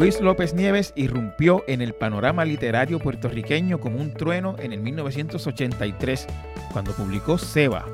[0.00, 6.26] Luis López Nieves irrumpió en el panorama literario puertorriqueño como un trueno en el 1983,
[6.72, 7.84] cuando publicó Seba,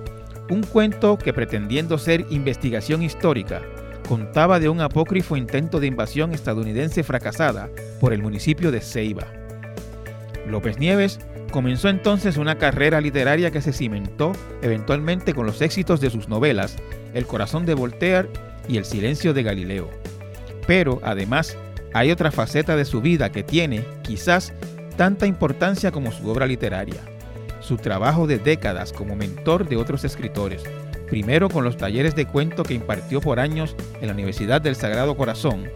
[0.48, 3.60] un cuento que pretendiendo ser investigación histórica,
[4.08, 9.26] contaba de un apócrifo intento de invasión estadounidense fracasada por el municipio de Ceiba.
[10.46, 11.18] López Nieves
[11.50, 14.30] comenzó entonces una carrera literaria que se cimentó
[14.62, 16.76] eventualmente con los éxitos de sus novelas
[17.14, 18.28] El corazón de Voltaire
[18.68, 19.90] y El silencio de Galileo.
[20.68, 21.58] Pero además
[21.92, 24.52] hay otra faceta de su vida que tiene, quizás,
[24.96, 27.00] tanta importancia como su obra literaria.
[27.60, 30.62] Su trabajo de décadas como mentor de otros escritores,
[31.08, 35.16] primero con los talleres de cuento que impartió por años en la Universidad del Sagrado
[35.16, 35.68] Corazón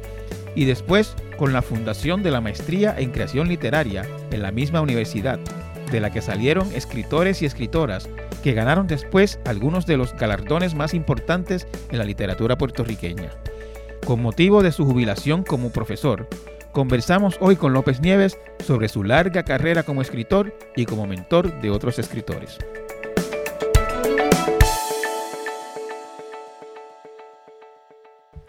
[0.55, 5.39] y después con la fundación de la Maestría en Creación Literaria en la misma universidad,
[5.91, 8.09] de la que salieron escritores y escritoras
[8.43, 13.31] que ganaron después algunos de los galardones más importantes en la literatura puertorriqueña.
[14.07, 16.29] Con motivo de su jubilación como profesor,
[16.73, 21.71] conversamos hoy con López Nieves sobre su larga carrera como escritor y como mentor de
[21.71, 22.59] otros escritores.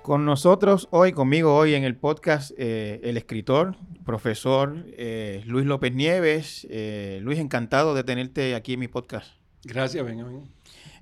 [0.02, 5.94] Con nosotros hoy, conmigo hoy en el podcast, eh, el escritor, profesor eh, Luis López
[5.94, 6.66] Nieves.
[6.72, 9.32] Eh, Luis, encantado de tenerte aquí en mi podcast.
[9.64, 10.50] Gracias, Benjamín.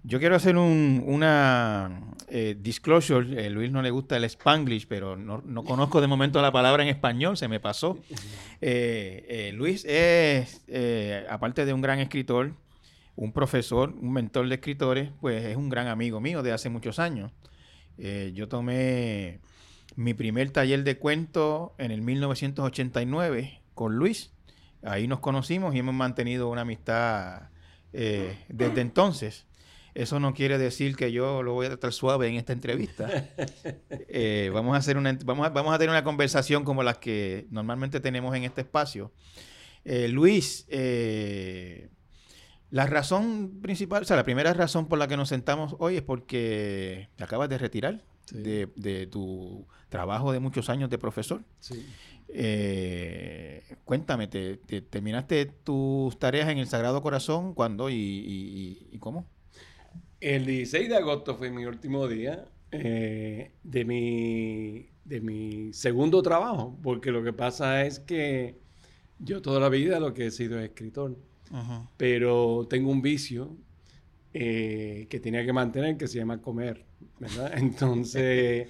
[0.03, 2.15] Yo quiero hacer un, una
[2.57, 3.49] disclosure.
[3.49, 6.89] Luis no le gusta el spanglish, pero no, no, conozco de momento la palabra en
[6.89, 7.97] español, se me pasó.
[9.53, 10.61] Luis es,
[11.29, 12.53] aparte de un gran escritor,
[13.19, 16.99] un profesor, un mentor de escritores, pues es un gran amigo mío de hace muchos
[16.99, 17.33] años.
[17.97, 19.41] Eh, yo tomé
[19.97, 24.31] mi primer taller de cuento en el 1989 con Luis.
[24.83, 27.49] Ahí nos conocimos y hemos mantenido una amistad
[27.91, 29.45] eh, desde entonces.
[29.93, 33.07] Eso no quiere decir que yo lo voy a tratar suave en esta entrevista.
[34.11, 37.45] Eh, vamos, a hacer una, vamos, a, vamos a tener una conversación como las que
[37.51, 39.11] normalmente tenemos en este espacio.
[39.85, 40.65] Luis,
[42.71, 46.01] la razón principal, o sea, la primera razón por la que nos sentamos hoy es
[46.01, 51.43] porque te acabas de retirar de, tu trabajo de muchos años de profesor.
[51.59, 51.85] Sí.
[52.27, 59.25] Eh, cuéntame, te, terminaste tus tareas en el Sagrado Corazón cuándo y, cómo?
[60.19, 66.77] El 16 de agosto fue mi último día eh, de, mi, de mi segundo trabajo,
[66.83, 68.57] porque lo que pasa es que
[69.19, 71.17] yo toda la vida lo que he sido es escritor
[71.97, 73.57] pero tengo un vicio
[74.33, 76.85] eh, que tenía que mantener que se llama comer,
[77.19, 77.51] ¿verdad?
[77.57, 78.69] Entonces,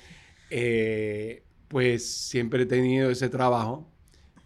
[0.49, 3.91] eh, pues siempre he tenido ese trabajo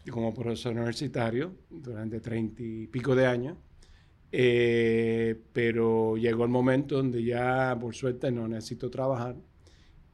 [0.10, 3.58] como profesor universitario durante treinta y pico de años.
[4.36, 9.36] Eh, pero llegó el momento donde ya, por suerte, no necesito trabajar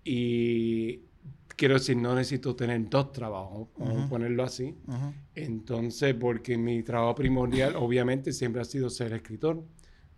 [0.03, 0.99] y
[1.55, 4.75] quiero decir, no necesito tener dos trabajos, vamos a ponerlo así.
[5.35, 9.63] Entonces, porque mi trabajo primordial, obviamente, siempre ha sido ser escritor.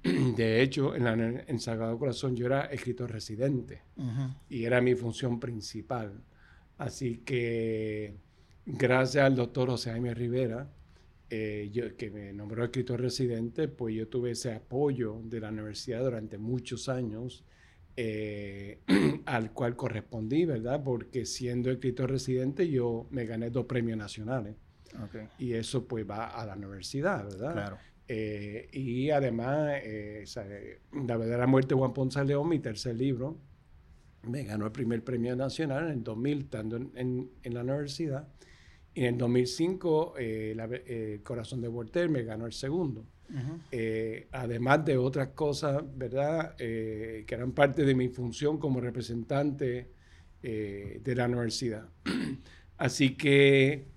[0.35, 3.83] De hecho, en, la, en Sagrado Corazón yo era escritor residente
[4.49, 6.23] y era mi función principal.
[6.79, 8.15] Así que,
[8.65, 10.71] gracias al doctor José Jaime Rivera,
[11.31, 16.03] eh, yo, que me nombró escritor residente, pues yo tuve ese apoyo de la universidad
[16.03, 17.45] durante muchos años
[17.97, 18.79] eh,
[19.25, 20.83] al cual correspondí, ¿verdad?
[20.83, 24.55] Porque siendo escritor residente yo me gané dos premios nacionales.
[25.39, 27.53] Y eso pues va a la universidad, ¿verdad?
[27.53, 27.77] Claro.
[28.07, 30.25] Eh, y además, eh,
[30.91, 33.37] La verdadera muerte de Juan Ponce León, mi tercer libro,
[34.23, 38.27] me ganó el primer premio nacional en el 2000, estando en, en, la universidad.
[38.93, 43.05] Y en el 2005, El Corazón de Voltaire me ganó el segundo.
[43.71, 46.55] Eh, además de otras cosas, ¿verdad?
[46.59, 49.89] Eh, que eran parte de mi función como representante
[50.43, 51.87] eh, de la universidad.
[52.77, 53.87] Así que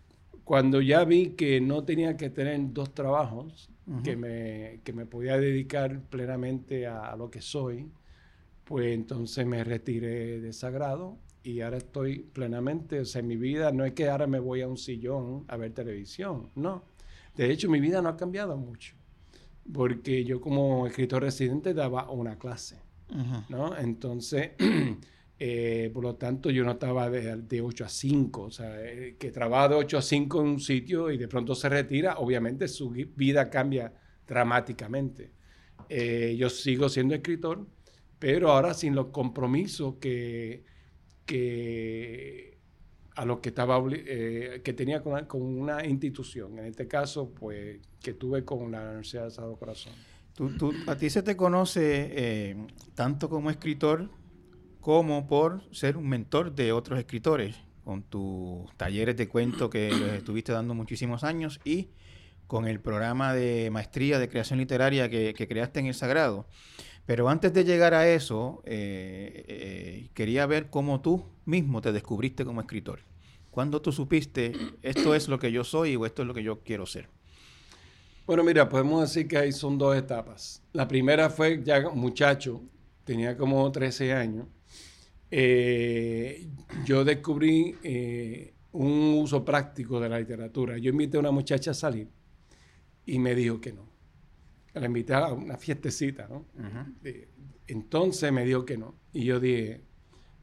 [0.45, 3.71] cuando ya vi que no tenía que tener dos trabajos,
[4.03, 7.91] que, me, que, me, podía dedicar plenamente a, lo que soy,
[8.65, 13.85] pues entonces me retiré de Sagrado y ahora estoy plenamente, o sea, mi vida no
[13.85, 16.85] es que ahora me voy a un sillón a ver televisión, no.
[17.37, 18.97] De hecho, mi vida no ha cambiado mucho
[19.73, 22.81] porque yo como escritor residente daba una clase,
[23.49, 23.77] ¿no?
[23.77, 24.53] Entonces,
[25.39, 29.31] eh, por lo tanto, yo no estaba de, 8 a 5, o sea, eh, que
[29.31, 32.91] trabaja de 8 a 5 en un sitio y de pronto se retira, obviamente su
[32.91, 33.93] vida cambia
[34.27, 35.33] dramáticamente.
[35.89, 37.67] Eh, yo sigo siendo escritor,
[38.19, 40.65] pero ahora sin los compromisos que,
[41.27, 42.59] que
[43.15, 48.13] a lo que estaba eh, que tenía con, una institución, en este caso, pues, que
[48.13, 49.93] tuve con la Universidad de Sagrado Corazón.
[50.35, 54.11] Tú, a ti se te conoce eh, tanto como escritor
[54.81, 57.57] como por ser un mentor de otros escritores.
[57.85, 61.91] con tus talleres de cuento que les estuviste dando muchísimos años y
[62.47, 66.47] con el programa de maestría de creación literaria que, creaste en el Sagrado.
[67.07, 72.45] Pero antes de llegar a eso, eh, eh, quería ver cómo tú mismo te descubriste
[72.45, 73.01] como escritor.
[73.51, 74.53] ¿Cuándo tú supiste
[74.83, 77.09] esto es lo que yo soy o esto es lo que yo quiero ser?
[78.27, 80.63] Bueno, mira, podemos decir que ahí son dos etapas.
[80.73, 82.63] La primera fue ya muchacho,
[83.05, 84.47] tenía como 13 años.
[85.31, 86.49] Eh,
[86.87, 87.77] yo descubrí
[88.73, 90.79] un uso práctico de la literatura.
[90.79, 92.09] Yo invité a una muchacha a salir
[93.05, 93.94] y me dijo que no.
[94.75, 96.47] La invité a una fiestecita, ¿no?
[97.67, 98.95] Entonces me dijo que no.
[99.13, 99.81] Y yo dije,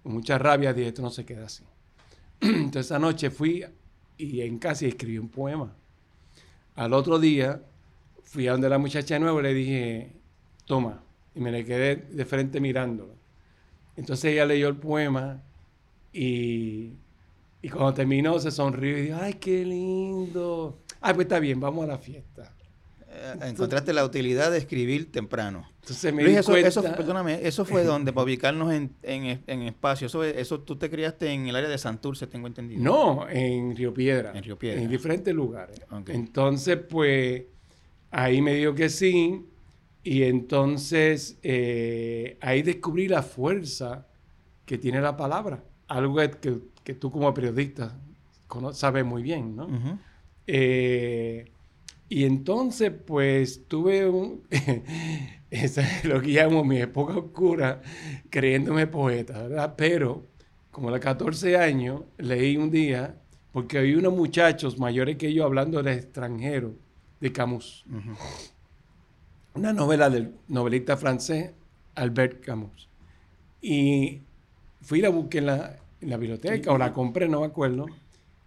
[0.01, 1.63] con mucha rabia, dije, esto no se queda así.
[2.41, 3.65] Entonces esa noche fui
[4.17, 5.75] y en casa escribí un poema.
[6.75, 7.61] Al otro día
[8.23, 10.11] fui a donde la muchacha de nuevo y le dije,
[10.65, 11.03] toma.
[11.35, 13.15] Y me le quedé de frente mirándolo.
[13.95, 15.43] Entonces ella leyó el poema
[16.13, 16.93] y,
[17.61, 20.79] y cuando terminó se sonrió y dijo, ay, qué lindo.
[21.01, 22.53] Ay, pues está bien, vamos a la fiesta.
[23.13, 25.67] Eh, encontraste la utilidad de escribir temprano.
[25.81, 30.61] Entonces me eso, eso, perdóname, eso fue donde, para ubicarnos en, en, espacio, eso, eso
[30.61, 32.81] tú te criaste en el área de Santurce, tengo entendido.
[32.81, 34.31] No, en Río Piedra.
[34.33, 34.81] En Río Piedra.
[34.81, 35.81] En diferentes lugares.
[36.07, 37.43] Entonces, pues,
[38.11, 39.45] Ahí me dijo que sí.
[40.03, 44.07] Y entonces eh, ahí descubrí la fuerza
[44.65, 45.63] que tiene la palabra.
[45.87, 46.17] Algo
[46.83, 47.97] que, tú como periodista
[48.73, 49.67] sabes muy bien, ¿no?
[50.47, 51.51] Eh,
[52.11, 54.43] y entonces, pues, tuve un...
[55.49, 57.81] esa es lo que llamo mi época oscura,
[58.29, 59.75] creyéndome poeta, ¿verdad?
[59.77, 60.25] Pero,
[60.71, 63.15] como a los 14 años, leí un día,
[63.53, 66.73] porque había unos muchachos mayores que yo hablando del extranjero,
[67.21, 67.85] de Camus.
[69.53, 71.51] Una novela del novelista francés
[71.95, 72.89] Albert Camus.
[73.61, 74.19] Y
[74.81, 77.85] fui y la busqué en la, biblioteca o la compré, no me acuerdo.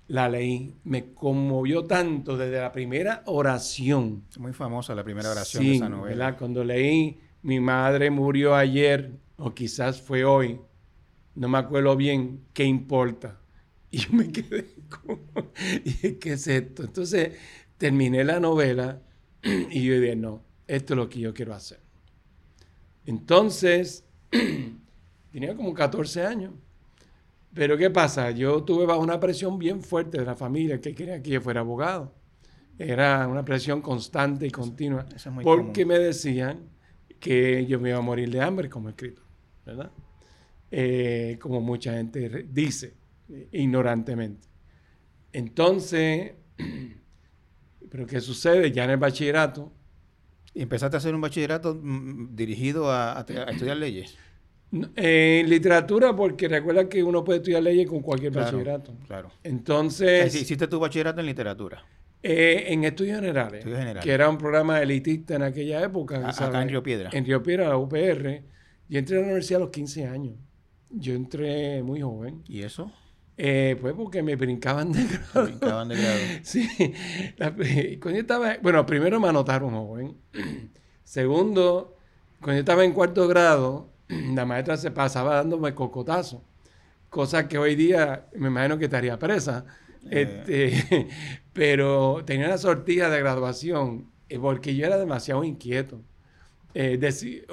[0.08, 4.24] La leí, me conmovió tanto desde la primera oración.
[4.38, 6.36] Muy famosa la primera oración de esa novela.
[6.36, 10.60] Cuando leí Mi madre murió ayer, o quizás fue hoy,
[11.34, 13.40] no me acuerdo bien, ¿qué importa?
[13.90, 15.20] Y yo me quedé como,
[16.20, 16.82] ¿qué es esto?
[16.82, 17.38] Entonces,
[17.78, 19.00] terminé la novela
[19.42, 21.78] y yo dije, no, esto es lo que yo quiero hacer.
[23.06, 24.04] Entonces,
[25.32, 26.54] tenía como 14 años.
[27.54, 28.30] Pero ¿qué pasa?
[28.32, 31.60] Yo tuve bajo una presión bien fuerte de la familia que quería que yo fuera
[31.60, 32.14] abogado.
[32.78, 35.06] Era una presión constante y continua.
[35.42, 36.68] porque me decían
[37.20, 39.24] que yo me iba a morir de hambre como escritor,
[39.64, 39.90] ¿verdad?
[40.70, 42.94] Eh, como mucha gente dice,
[43.52, 44.48] ignorantemente.
[45.32, 46.32] Entonces,
[47.94, 48.72] Pero ¿qué sucede?
[48.72, 49.72] Ya en el bachillerato.
[50.52, 54.16] ¿Y empezaste a hacer un bachillerato mm, dirigido a, estudiar leyes?
[54.96, 58.94] En literatura, porque recuerda que uno puede estudiar leyes con cualquier bachillerato.
[59.06, 59.30] Claro.
[59.42, 60.34] Entonces.
[60.34, 61.84] ¿Hiciste tu bachillerato en literatura?
[62.22, 64.02] Eh, en estudios generales, estudios generales.
[64.02, 66.26] Que era un programa elitista en aquella época.
[66.26, 67.10] acá en Río Piedra.
[67.12, 68.42] En Río Piedra, la UPR.
[68.88, 70.36] Yo entré a la universidad a los 15 años.
[70.90, 72.42] Yo entré muy joven.
[72.48, 72.90] ¿Y eso?
[73.36, 75.44] Eh, pues porque me brincaban de grado.
[75.44, 76.18] brincaban de grado.
[76.42, 76.68] sí.
[78.00, 80.16] cuando yo estaba, bueno, primero me anotaron joven.
[81.04, 81.96] Segundo,
[82.40, 86.42] cuando yo estaba en cuarto grado, la maestra se pasaba dándome cocotazo.
[87.10, 89.64] Cosa que hoy día me imagino que estaría presa.
[90.10, 90.42] Eh.
[90.44, 91.08] Este,
[91.52, 96.00] pero tenía una sortija de graduación eh, porque yo era demasiado inquieto.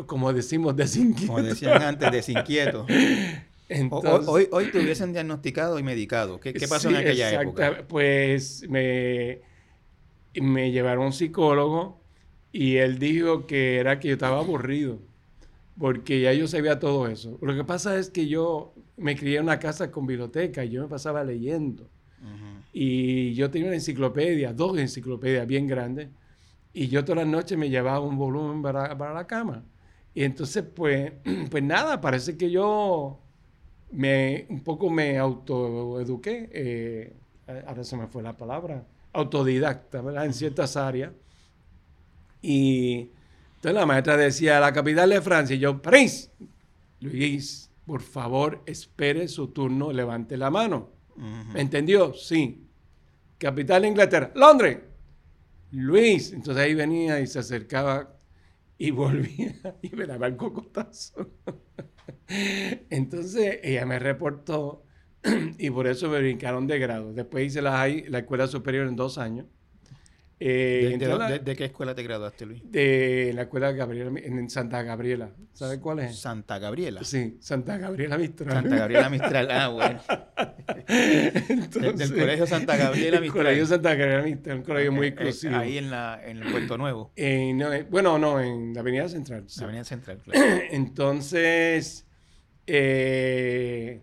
[0.05, 1.33] como decimos, desinquieto.
[1.33, 2.85] Como decían antes, desinquieto.
[3.91, 6.39] hoy, hoy te hubiesen diagnosticado y medicado.
[6.39, 7.85] ¿Qué, pasó en aquella época?
[7.87, 9.41] Pues me,
[10.35, 12.01] me llevaron a un psicólogo
[12.51, 14.99] y él dijo que era que yo estaba aburrido,
[15.81, 17.39] porque ya yo sabía todo eso.
[17.41, 20.83] Lo que pasa es que yo me crié en una casa con biblioteca y yo
[20.83, 21.89] me pasaba leyendo.
[22.71, 26.09] Y yo tenía una enciclopedia, dos enciclopedias bien grandes,
[26.71, 29.63] y yo todas las noches me llevaba un volumen para, para la cama.
[30.13, 31.13] Y entonces, pues,
[31.49, 33.19] pues nada, parece que yo
[33.91, 37.15] me, un poco me autoeduqué, eh,
[37.65, 40.25] ahora se me fue la palabra, autodidacta, ¿verdad?
[40.27, 41.11] En ciertas áreas.
[42.39, 43.09] Y
[43.61, 46.31] entonces la maestra decía, la capital de Francia, y yo, París,
[46.99, 50.89] Luis, por favor, espere su turno, levante la mano.
[51.53, 52.11] ¿Me entendió?
[52.15, 52.67] Sí.
[53.37, 54.79] Capital de Inglaterra, Londres.
[55.69, 58.17] Luis, entonces ahí venía y se acercaba
[58.79, 59.53] y volvía
[59.83, 61.29] y me daba el cocotazo.
[62.89, 64.85] Entonces ella me reportó
[65.59, 67.13] y por eso me brincaron de grado.
[67.13, 69.45] Después hice la, la escuela superior en dos años.
[70.43, 72.63] Eh, ¿De, entré a la- de- de qué escuela te graduaste, Luis?
[72.71, 75.29] de la escuela Gabriela, en Santa Gabriela.
[75.53, 76.17] ¿Sabes cuál es?
[76.19, 77.03] Santa Gabriela.
[77.03, 78.51] Sí, Santa Gabriela Mistral.
[78.53, 79.47] Santa Gabriela Mistral.
[79.51, 80.01] Ah, bueno.
[80.87, 83.43] Entonces, del Colegio Santa Gabriela el Mistral.
[83.45, 85.55] Colegio Santa Gabriela Mistral, un colegio muy Eh, exclusivo.
[85.57, 89.07] Ahí en, la, en el Puerto Nuevo, Eh, no, eh, bueno, no, en la Avenida
[89.09, 89.43] Central.
[89.47, 89.59] sí.
[89.59, 90.17] la Avenida Central.
[90.25, 90.61] claro.
[90.71, 92.07] Entonces,
[92.65, 94.01] eh,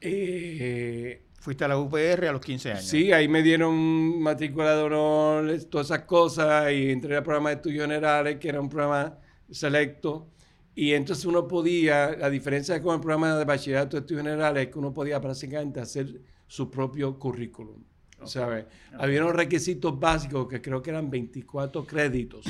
[0.00, 2.84] eh, Fuiste a la UPR a los 15 años.
[2.84, 7.54] sí, ahí me dieron matrícula de honor, todas esas cosas, y entré al programa de
[7.54, 9.16] estudios generales, que era un programa
[9.50, 10.28] selecto.
[10.74, 14.70] Y entonces uno podía, la diferencia con el programa de bachillerato de estudios generales es
[14.70, 17.82] que uno podía prácticamente hacer su propio currículum.
[18.26, 18.66] ¿sabes?
[18.98, 22.44] Había unos requisitos básicos que creo que eran 24 créditos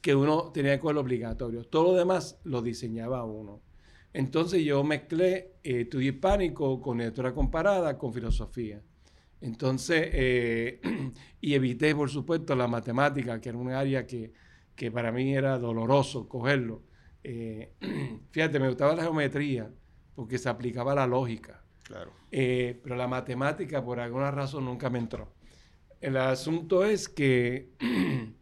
[0.00, 1.68] que uno tenía que coger obligatorios.
[1.68, 3.60] Todo lo demás lo diseñaba uno.
[4.12, 8.82] Entonces yo mezclé eh, estudio hispánico con lectura comparada con filosofía.
[9.40, 10.80] Entonces, eh,
[11.40, 14.32] y evité, por supuesto, la matemática, que era un área que,
[14.74, 16.82] que para mí era doloroso cogerlo.
[17.22, 17.74] Eh,
[18.30, 19.70] fíjate, me gustaba la geometría
[20.14, 21.62] porque se aplicaba la lógica.
[21.84, 22.12] Claro.
[22.30, 25.32] Eh, pero la matemática, por alguna razón, nunca me entró.
[26.00, 27.70] El asunto es que,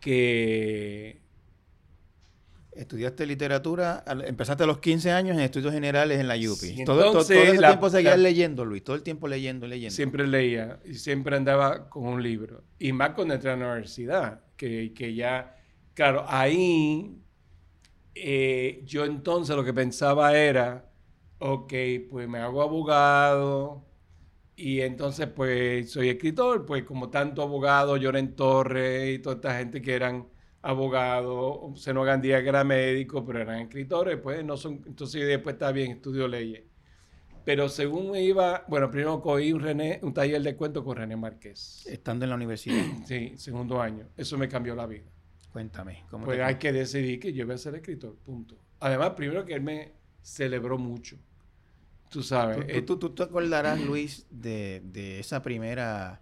[0.00, 1.19] que
[2.72, 6.54] Estudiaste literatura, al- empezaste a los 15 años en estudios generales en la UPI.
[6.54, 9.26] Sí, todo, todo- entonces, todo ese la- tiempo seguías la- leyendo, Luis, todo el tiempo
[9.26, 9.94] leyendo, leyendo.
[9.94, 12.62] siempre leía y siempre andaba con un libro.
[12.78, 15.56] Y más cuando entré a la universidad, que, que ya,
[15.94, 17.16] claro, ahí
[18.14, 20.90] eh, yo entonces lo que pensaba era,
[21.38, 21.72] ok,
[22.08, 23.86] pues me hago abogado
[24.56, 29.80] y entonces pues soy escritor, pues como tanto abogado, Lloren Torres y toda esta gente
[29.80, 30.28] que eran
[30.62, 35.72] abogados, Seno Gandía que era médico, pero eran escritores, pues no son, entonces después está
[35.72, 36.62] bien, estudio leyes.
[37.44, 41.16] Pero según me iba, bueno, primero cogí un, René, un taller de cuentos con René
[41.16, 41.86] Márquez.
[41.86, 42.84] Estando en la universidad.
[43.06, 44.06] Sí, segundo año.
[44.16, 45.04] Eso me cambió la vida.
[45.52, 46.04] Cuéntame.
[46.10, 48.56] ¿cómo Pues te hay que decidir que yo voy a ser escritor, punto.
[48.80, 51.16] Además, primero que él me celebró mucho.
[52.10, 52.56] Tú sabes.
[52.58, 56.20] ¿Tú, eh, tú- tú- tú te acordarás, Luis, de, de esa primera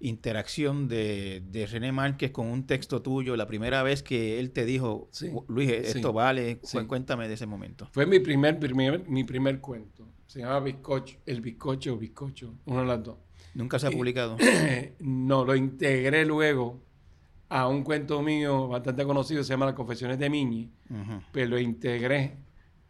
[0.00, 4.64] interacción de, de René Márquez con un texto tuyo, la primera vez que él te
[4.64, 6.78] dijo, Sí, Luis, esto sí, vale, sí.
[6.86, 7.88] Cuéntame de ese momento.
[7.92, 10.08] Fue mi primer, primer, mi primer cuento.
[10.26, 13.16] Se llama Bizcocho, El Bizcocho o Bizcocho, uno de las dos.
[13.54, 14.36] Nunca se ha publicado.
[15.00, 16.82] no, lo integré luego
[17.48, 20.70] a un cuento mío bastante conocido, se llama Las Confesiones de Miñi,
[21.32, 22.36] pero lo integré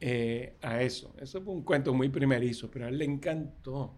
[0.01, 1.15] eh, a eso.
[1.21, 3.95] Eso fue un cuento muy primerizo, pero a él le encantó.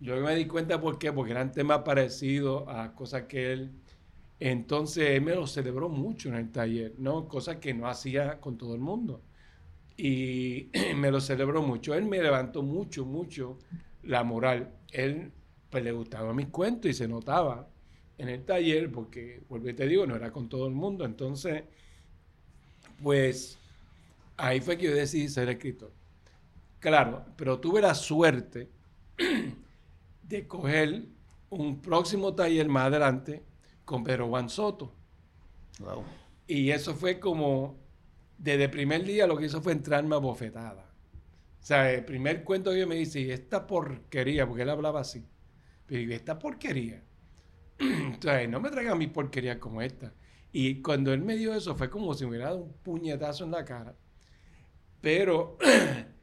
[0.00, 3.72] Luego me di cuenta por qué, porque eran temas parecidos a cosas que él...
[4.40, 7.26] Entonces él me lo celebró mucho en el taller, ¿no?
[7.26, 9.20] Cosas que no hacía con todo el mundo.
[9.96, 11.94] Y me lo celebró mucho.
[11.94, 13.58] Él me levantó mucho, mucho
[14.04, 14.72] la moral.
[14.92, 15.32] Él,
[15.70, 17.68] pues le gustaban mis cuentos y se notaba
[18.16, 21.04] en el taller, porque, vuelvo y te digo, no era con todo el mundo.
[21.04, 21.64] Entonces,
[23.02, 23.58] pues
[24.36, 25.92] ahí fue que yo decidí ser escritor.
[26.78, 28.70] Claro, pero tuve la suerte
[30.28, 31.06] de coger
[31.50, 33.42] un próximo taller más adelante
[33.84, 34.94] con Pedro Juan Soto.
[35.80, 36.04] Wow.
[36.46, 37.78] Y eso fue como,
[38.36, 40.84] desde el primer día lo que hizo fue entrarme a bofetada.
[41.60, 45.00] O sea, el primer cuento que yo me dice, y esta porquería, porque él hablaba
[45.00, 45.26] así,
[45.86, 47.02] pero esta porquería.
[48.18, 50.12] o sea, no me traigan mis porquerías como esta.
[50.52, 53.50] Y cuando él me dio eso, fue como si me hubiera dado un puñetazo en
[53.50, 53.94] la cara.
[55.00, 55.58] Pero,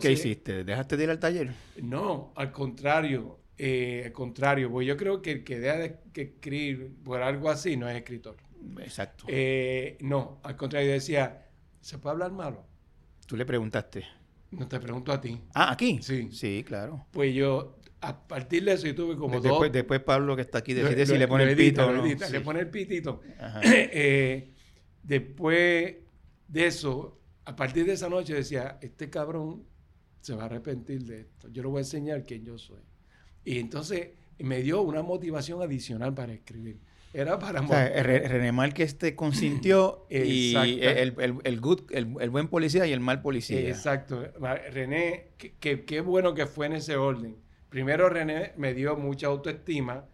[0.00, 0.64] ¿Qué, hiciste?
[0.64, 1.50] ¿Dejaste de ir al taller?
[1.82, 6.22] no, al contrario, eh, al contrario, pues yo creo que el que deja de que
[6.22, 8.36] escribir por algo así no es escritor.
[8.80, 9.24] Exacto.
[9.28, 11.46] Eh, no, al contrario, yo decía,
[11.80, 12.64] ¿se puede hablar malo?
[13.26, 14.04] Tú le preguntaste.
[14.50, 15.40] No te pregunto a ti.
[15.54, 15.98] Ah, aquí.
[16.02, 16.30] Sí.
[16.32, 17.06] Sí, claro.
[17.10, 19.72] Pues yo, a partir de eso, yo tuve como después, dos...
[19.72, 21.90] después Pablo que está aquí Lo- decide si lo- le pone lo el edita, pito
[21.90, 22.06] o lo no.
[22.06, 22.32] edita, Sí.
[22.32, 23.20] Le pone el pitito.
[23.38, 23.60] Ajá.
[23.64, 24.54] Eh,
[25.02, 25.96] después
[26.48, 27.17] de eso,
[27.48, 29.64] a partir de esa noche decía, este cabrón
[30.20, 31.48] se va a arrepentir de esto.
[31.48, 32.82] Yo le voy a enseñar quién yo soy.
[33.44, 36.78] Y entonces me dio una motivación adicional para escribir.
[37.14, 37.62] Era para...
[37.62, 40.52] O sea, René Márquez te consintió y
[40.82, 43.58] el, el- el good- el- el buen policía y el mal policía.
[43.60, 44.22] Exacto.
[44.70, 47.36] René, qué bueno que fue en ese orden.
[47.70, 50.04] Primero René me dio mucha autoestima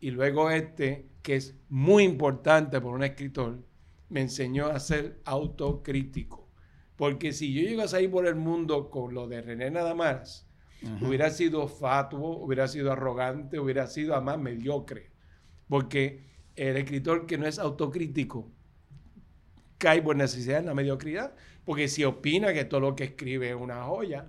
[0.00, 3.60] y luego este, que es muy importante por un escritor,
[4.08, 6.49] me enseñó a ser autocrítico.
[7.00, 10.46] Porque si yo llegas ahí por el mundo con lo de René nada más,
[11.00, 15.10] hubiera sido fatuo, hubiera sido arrogante, hubiera sido además mediocre.
[15.66, 16.26] Porque
[16.56, 18.52] el escritor que no es autocrítico
[19.78, 21.34] cae por necesidad en la mediocridad.
[21.64, 24.26] Porque si opina que todo lo que escribe es una joya,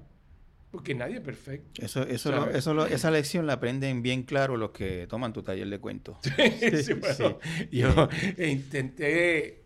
[0.71, 1.81] porque nadie es perfecto.
[1.83, 5.43] Eso, eso, lo, eso lo, esa lección la aprenden bien claro los que toman tu
[5.43, 6.19] taller de cuentos.
[6.21, 7.37] Sí, sí, bueno,
[7.69, 8.07] Yo
[8.45, 9.65] intenté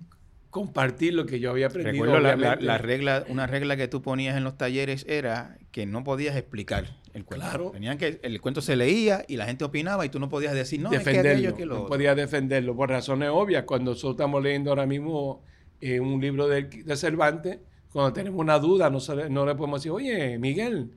[0.55, 2.05] compartir lo que yo había aprendido.
[2.05, 6.05] Recuerdo la, la, regla, una regla que tú ponías en los talleres era que no
[6.05, 7.45] podías explicar el cuento.
[7.45, 7.71] Claro.
[7.71, 10.79] Tenían que, el cuento se leía y la gente opinaba y tú no podías decir,
[10.79, 11.79] no, defenderlo, es que, que lo...
[11.79, 13.65] No podías defenderlo por razones obvias.
[13.65, 15.43] Cuando nosotros estamos leyendo ahora mismo
[15.81, 17.59] eh, un libro de, de, Cervantes,
[17.91, 20.91] cuando tenemos una duda, no, no le podemos decir, oye, Miguel,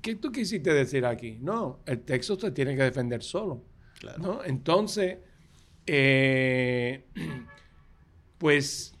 [0.00, 1.36] ¿qué tú quisiste decir aquí?
[1.38, 3.62] No, el texto se tiene que defender solo.
[4.00, 4.18] Claro.
[4.22, 4.40] ¿no?
[4.42, 5.18] Entonces,
[5.86, 7.04] eh,
[8.38, 8.91] pues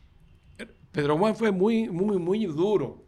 [0.92, 3.04] Pedro Juan fue muy, muy, muy duro.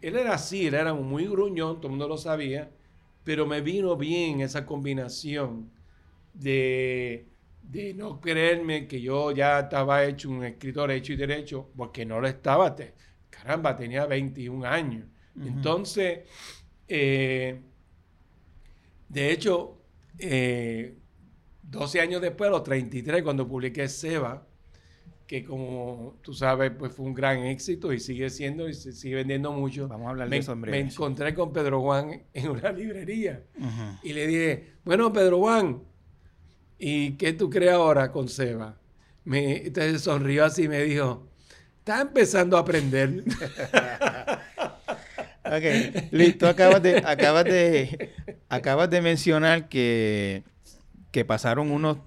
[0.00, 2.70] él era así, él era muy gruñón, todo el mundo lo sabía,
[3.22, 5.70] pero me vino bien esa combinación
[6.32, 7.26] de,
[7.62, 12.20] de no creerme que yo ya estaba hecho un escritor hecho y derecho, porque no
[12.20, 12.74] lo estaba.
[13.28, 15.06] caramba, tenía 21 años.
[15.36, 16.20] Entonces,
[16.88, 17.60] eh,
[19.08, 19.78] de hecho,
[20.18, 24.46] 12 eh, años después, a los 33, cuando publiqué Seba,
[25.30, 29.14] que como tú sabes, pues fue un gran éxito y sigue siendo y se sigue
[29.14, 29.86] vendiendo mucho.
[29.86, 33.44] Vamos a hablar de eso Me encontré con Pedro Juan en una librería
[34.02, 35.84] y le dije, bueno, Pedro Juan,
[36.80, 38.76] ¿y qué tú crees ahora con Seba?
[39.22, 41.28] Me, entonces sonrió así y me dijo,
[41.78, 43.22] está empezando a aprender.
[45.44, 48.10] ok, listo, acabas de, acabas de,
[48.48, 50.42] acabas de mencionar que,
[51.12, 51.98] que pasaron unos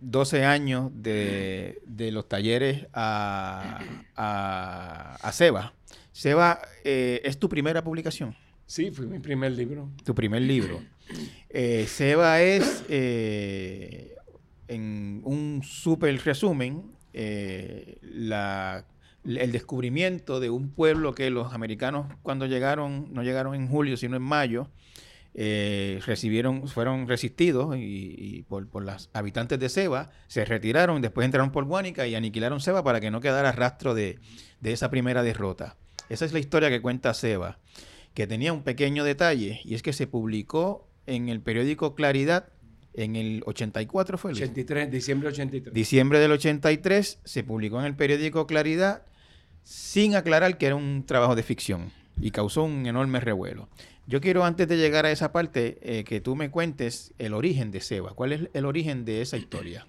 [0.00, 1.80] 12 años de,
[2.12, 3.80] los talleres a,
[4.16, 5.74] a, Seba.
[6.12, 8.36] Seba, eh, ¿es tu primera publicación?
[8.66, 9.90] Sí, fue mi primer libro.
[10.04, 10.82] Tu primer libro.
[11.50, 14.14] Eh, Seba es, eh,
[14.68, 16.84] en un súper resumen,
[18.02, 18.84] la,
[19.24, 24.16] el descubrimiento de un pueblo que los americanos cuando llegaron, no llegaron en julio, sino
[24.16, 24.68] en mayo,
[25.38, 31.52] eh, recibieron, fueron resistidos y, por, por los habitantes de Seba, se retiraron, después entraron
[31.52, 34.18] por Guánica y aniquilaron Seba para que no quedara rastro de,
[34.62, 35.76] esa primera derrota.
[36.08, 37.58] Esa es la historia que cuenta Seba,
[38.14, 42.48] que tenía un pequeño detalle y es que se publicó en el periódico Claridad
[42.94, 45.74] en el 84 fue el 83, diciembre 83.
[45.74, 49.02] Diciembre del 83 se publicó en el periódico Claridad
[49.64, 53.68] sin aclarar que era un trabajo de ficción y causó un enorme revuelo.
[54.08, 57.72] Yo quiero, antes de llegar a esa parte, eh, que tú me cuentes el origen
[57.72, 58.12] de Seba.
[58.12, 59.84] ¿Cuál es el origen de esa historia?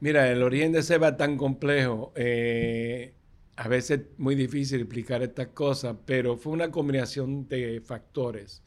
[0.00, 2.12] Mira, el origen de Seba es tan complejo.
[2.16, 3.12] Eh,
[3.56, 8.62] a veces muy difícil explicar estas cosas, pero fue una combinación de factores.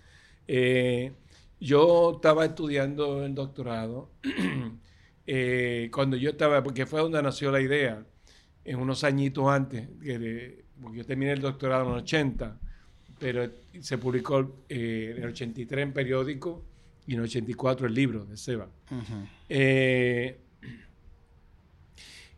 [0.48, 1.12] Eh,
[1.60, 4.12] yo estaba estudiando el doctorado
[5.92, 8.06] cuando yo estaba, porque fue donde nació la idea,
[8.64, 9.88] en unos añitos antes,
[10.80, 12.60] porque yo terminé el doctorado en los 80
[13.22, 13.48] pero
[13.80, 16.64] se publicó eh, en el 83 en periódico
[17.06, 18.68] y en el 84 el libro de Seba.
[19.48, 20.38] Eh,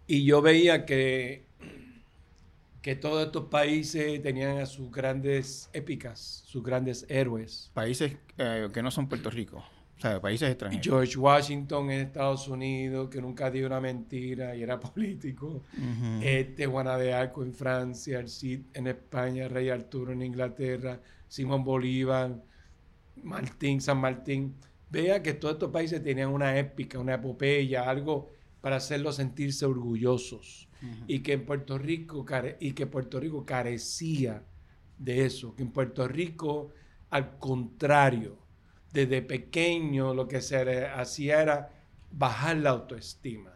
[0.05, 1.45] y yo veía que,
[2.81, 7.71] que todos estos países tenían a sus grandes épicas, sus grandes héroes.
[7.73, 9.63] Países eh, que no son Puerto Rico
[10.03, 10.85] sea, países extranjeros.
[10.85, 15.63] George Washington en Estados Unidos, que nunca dio una mentira y era político.
[16.21, 21.63] Este, Juana de Arco en Francia, el Cid en España, Rey Arturo en Inglaterra, Simón
[21.63, 22.41] Bolívar,
[23.23, 24.55] Martín, San Martín.
[24.89, 28.29] Vea que todos estos países tenían una épica, una epopeya, algo
[28.61, 30.69] para hacerlos sentirse orgullosos.
[31.07, 32.25] Y que en Puerto Rico
[32.59, 34.43] y que Puerto Rico carecía
[34.97, 36.71] de eso, que en Puerto Rico,
[37.09, 38.42] al contrario,
[38.93, 41.71] desde pequeño lo que se hacía era
[42.12, 43.51] bajar la autoestima.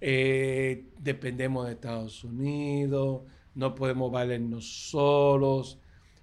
[0.00, 3.22] Eh, dependemos de Estados Unidos,
[3.54, 5.78] no podemos valernos solos,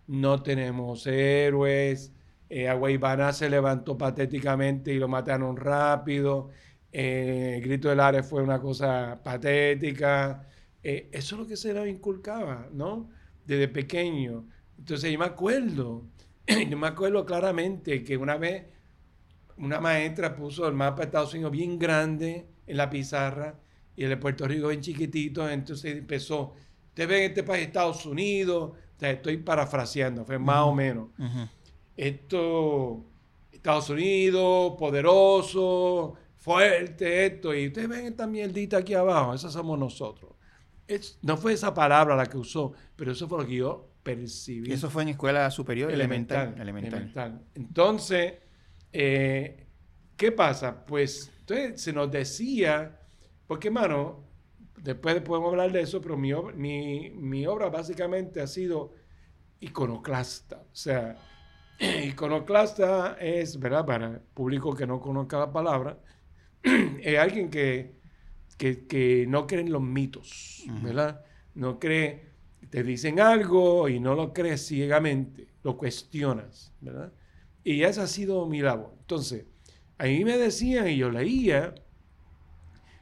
[0.08, 2.12] no tenemos héroes.
[2.50, 6.50] Eh, Agua se levantó patéticamente y lo mataron rápido.
[6.92, 10.48] Eh, grito del Ares fue una cosa patética.
[10.84, 13.10] Eh, eso es lo que se nos inculcaba, ¿no?
[13.46, 14.46] Desde pequeño.
[14.78, 16.06] Entonces yo me acuerdo
[16.70, 18.66] yo me acuerdo claramente que una vez
[19.58, 23.60] una maestra puso el mapa de Estados Unidos bien grande en la pizarra
[23.96, 26.54] y el de Puerto Rico bien chiquitito, entonces empezó,
[26.88, 31.10] usted ve este país Estados Unidos, estoy parafraseando, fue más o menos.
[31.98, 33.04] Esto,
[33.52, 40.32] Estados Unidos, poderoso, fuerte, esto, y ustedes ven esta mierdita aquí abajo, esa somos nosotros.
[41.22, 44.72] no fue esa palabra la que usó, pero eso fue lo que yo percibir.
[44.72, 46.56] Eso fue en escuela superior elemental.
[46.60, 47.42] Elemental.
[47.56, 48.34] Entonces,
[48.92, 49.68] eh,
[50.16, 50.86] ¿qué pasa?
[50.86, 53.00] Pues entonces se nos decía,
[53.48, 54.24] porque hermano,
[54.78, 58.94] después podemos hablar de eso, pero mi, mi, mi obra básicamente ha sido
[59.60, 60.58] iconoclasta.
[60.58, 61.18] O sea,
[62.06, 63.86] Iconoclasta es, ¿verdad?
[63.86, 65.98] Para el público que no conozca la palabra,
[66.64, 67.96] es alguien que,
[68.58, 71.24] que, no cree en los mitos, ¿verdad?
[71.56, 72.29] No cree,
[72.70, 77.12] te dicen algo y no lo crees ciegamente, lo cuestionas, ¿verdad?
[77.64, 78.94] Y esa ha sido mi labor.
[79.00, 79.46] Entonces,
[79.98, 81.76] a mí me decían y yo leía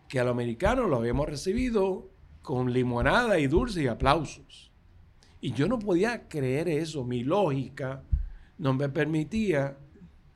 [0.07, 2.09] que a los americanos lo habíamos recibido
[2.41, 4.71] con limonada y dulce y aplausos.
[5.41, 8.03] Y yo no podía creer eso, mi lógica
[8.57, 9.77] no me permitía.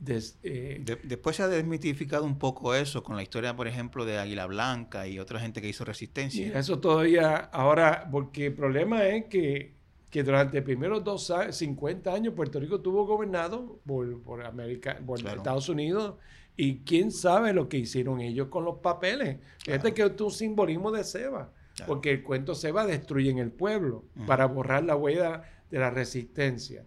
[0.03, 4.47] Eh, después se ha desmitificado un poco eso con la historia, por ejemplo, de Águila
[4.47, 6.57] Blanca y otra gente que hizo resistencia.
[6.57, 9.75] eso todavía, ahora, porque el problema es que,
[10.09, 15.19] que durante los primeros dos, 50 años Puerto Rico tuvo gobernado por, por, América, por
[15.19, 16.15] Estados Unidos
[16.57, 19.37] y quién sabe lo que hicieron ellos con los papeles.
[19.63, 21.51] Fíjate que es un simbolismo de Seba,
[21.85, 26.85] porque el cuento Seba destruye en el pueblo para borrar la huella de la resistencia.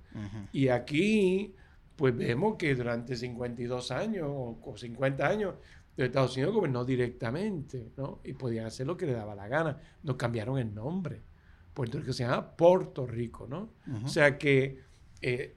[0.52, 1.54] Y aquí,
[1.96, 5.54] pues vemos que durante 52 años o 50 años,
[5.96, 8.20] Estados Unidos gobernó directamente, ¿no?
[8.24, 9.78] Y podían hacer lo que le daba la gana.
[10.02, 11.22] Nos cambiaron el nombre.
[11.72, 13.70] Puerto Rico se llama Puerto Rico, ¿no?
[14.04, 14.80] O sea que
[15.20, 15.56] eh,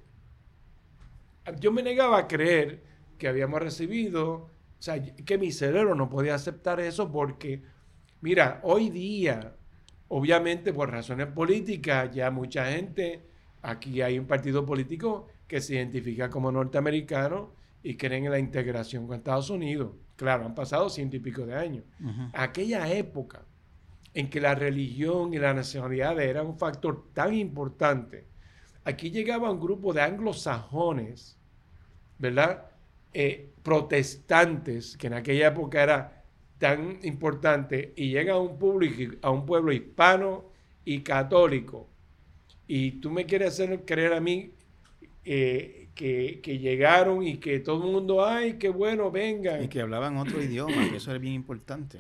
[1.60, 2.84] yo me negaba a creer
[3.18, 7.64] que habíamos recibido, o sea, que mi cerebro no podía aceptar eso porque,
[8.22, 9.56] mira, hoy día,
[10.08, 13.24] obviamente por razones políticas, ya mucha gente,
[13.62, 19.08] aquí hay un partido político que se identifica como norteamericano y creen en la integración
[19.08, 19.92] con Estados Unidos.
[20.16, 21.86] Claro, han pasado ciento y pico de años.
[22.34, 23.46] Aquella época
[24.14, 28.26] en que la religión y la nacionalidad eran un factor tan importante,
[28.84, 31.38] aquí llegaba un grupo de anglosajones,
[32.18, 32.66] ¿verdad?
[33.14, 36.24] Eh, protestantes, que en aquella época era
[36.58, 40.46] tan importante, y llega a un, público, a un pueblo hispano
[40.84, 41.88] y católico,
[42.66, 44.52] y tú me quieres hacer creer a mí
[45.30, 49.62] eh, que, llegaron y que todo el mundo, ay, qué bueno, vengan.
[49.62, 52.00] Y que hablaban otro idioma, que eso era bien importante.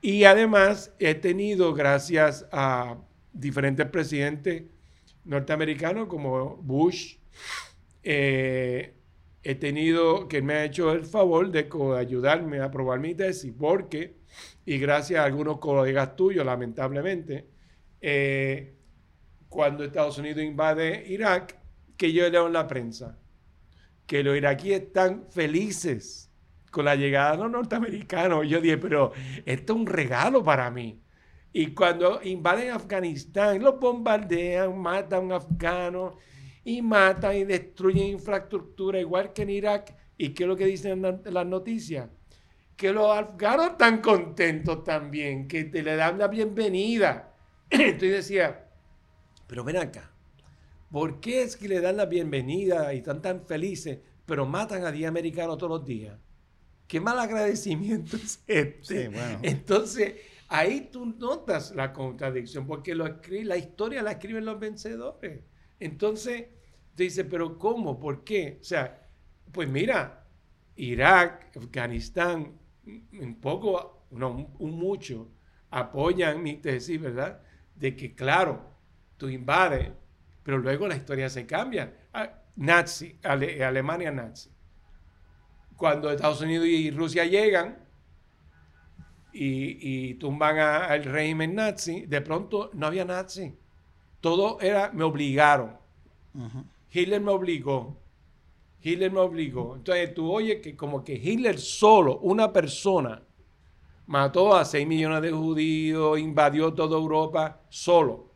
[0.00, 2.96] Y además he tenido, gracias a
[3.34, 4.62] diferentes presidentes
[5.26, 7.16] norteamericanos como Bush,
[8.02, 8.94] eh,
[9.42, 14.16] he tenido, que me ha hecho el favor de ayudarme a aprobar mi tesis, porque,
[14.64, 17.44] y gracias a algunos colegas tuyos, lamentablemente,
[18.00, 18.74] eh,
[19.50, 21.63] cuando Estados Unidos invade Irak,
[21.96, 23.18] que yo leo en la prensa,
[24.06, 26.30] que los iraquíes están felices
[26.70, 28.48] con la llegada de los norteamericanos.
[28.48, 29.12] Yo dije, pero
[29.46, 31.00] esto es un regalo para mí.
[31.52, 36.16] Y cuando invaden Afganistán, los bombardean, matan a un afgano
[36.64, 39.94] y matan y destruyen infraestructura, igual que en Irak.
[40.18, 42.08] ¿Y qué es lo que dicen las noticias?
[42.76, 47.32] Que los afganos están contentos también, que te le dan la bienvenida.
[47.70, 48.64] Entonces decía,
[49.46, 50.10] pero ven acá,
[50.94, 54.92] ¿por qué es que le dan la bienvenida y están tan felices, pero matan a
[54.92, 56.16] 10 americanos todos los días?
[56.86, 59.10] Qué mal agradecimiento es este.
[59.42, 60.14] Entonces,
[60.46, 65.40] ahí tú notas la contradicción, porque lo la historia la escriben los vencedores.
[65.80, 66.44] Entonces,
[66.96, 67.98] dice, pero ¿cómo?
[67.98, 68.58] ¿Por qué?
[68.60, 69.08] O sea,
[69.50, 70.28] pues mira,
[70.76, 72.56] Irak, Afganistán,
[73.20, 75.28] un poco, no, un mucho,
[75.70, 77.42] apoyan mi tesis, ¿verdad?
[77.74, 78.62] De que, claro,
[79.16, 79.90] tú invades,
[80.44, 81.92] pero luego la historia se cambia.
[82.12, 84.50] Ah, nazi, Alemania nazi.
[85.76, 87.78] Cuando Estados Unidos y Rusia llegan
[89.32, 93.58] y, tumban al régimen nazi, de pronto no había nazi
[94.24, 95.76] todo era, me obligaron.
[96.90, 98.00] Hitler me obligó.
[98.80, 99.76] Hitler me obligó.
[99.76, 103.22] Entonces tú oyes que como que Hitler solo, una persona,
[104.06, 108.30] mató a 6 millones de judíos, invadió toda Europa solo.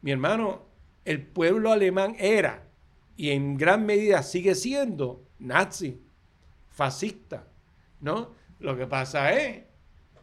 [0.00, 0.62] Mi hermano,
[1.10, 2.68] el pueblo alemán era
[3.16, 6.00] y en gran medida sigue siendo nazi,
[6.68, 7.48] fascista,
[8.00, 8.30] ¿no?
[8.60, 9.64] Lo que pasa es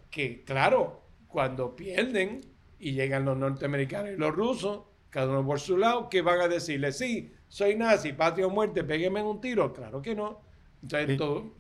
[0.10, 2.39] que, claro, cuando pierden
[2.80, 6.47] y llegan los norteamericanos y los rusos, cada uno por su lado, ¿qué van a
[6.47, 6.93] decirle?
[6.93, 9.73] Sí, soy nazi, patria o muerte, pégueme en un tiro.
[9.73, 10.39] Claro que no.
[10.82, 11.54] Entonces, todo...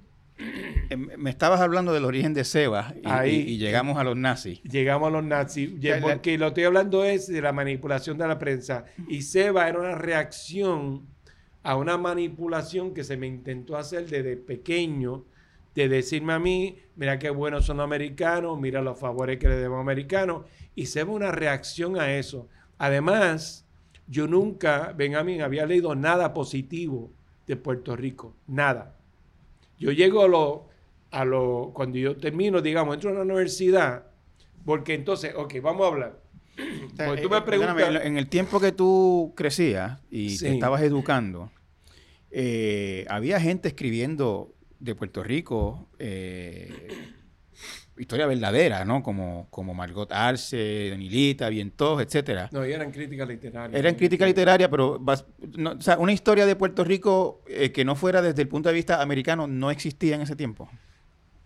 [0.89, 4.61] Em, me estabas hablando del origen de Seba y, Ahí, y, llegamos a los nazis.
[4.63, 5.71] Llegamos a los nazis,
[6.01, 8.85] porque lo estoy hablando es de la manipulación de la prensa.
[9.07, 11.07] Y Seba era una reacción
[11.63, 15.25] a una manipulación que se me intentó hacer desde pequeño,
[15.75, 19.57] de decirme a mí, mira qué buenos son los americanos, mira los favores que le
[19.57, 20.45] demos a americanos.
[20.75, 22.47] Y Seba una reacción a eso.
[22.77, 23.65] Además,
[24.07, 27.11] yo nunca, Benjamín, había leído nada positivo
[27.47, 28.96] de Puerto Rico, nada.
[29.79, 30.67] Yo llego a lo,
[31.11, 34.05] a lo, cuando yo termino, digamos, entro a la universidad,
[34.65, 36.19] porque entonces, ok, vamos a hablar.
[37.21, 41.51] tú me eh, preguntas, en el tiempo que tú crecías y te estabas educando,
[42.31, 46.87] eh, había gente escribiendo de Puerto Rico eh,
[47.97, 49.03] historia verdadera, ¿no?
[49.03, 52.49] Como, como Margot Arce, Danilita, Vientos, etcétera.
[52.51, 53.79] No, y eran críticas literarias.
[53.79, 58.21] Eran críticas literarias, pero o sea, una historia de Puerto Rico eh, que no fuera
[58.21, 60.69] desde el punto de vista americano no existía en ese tiempo.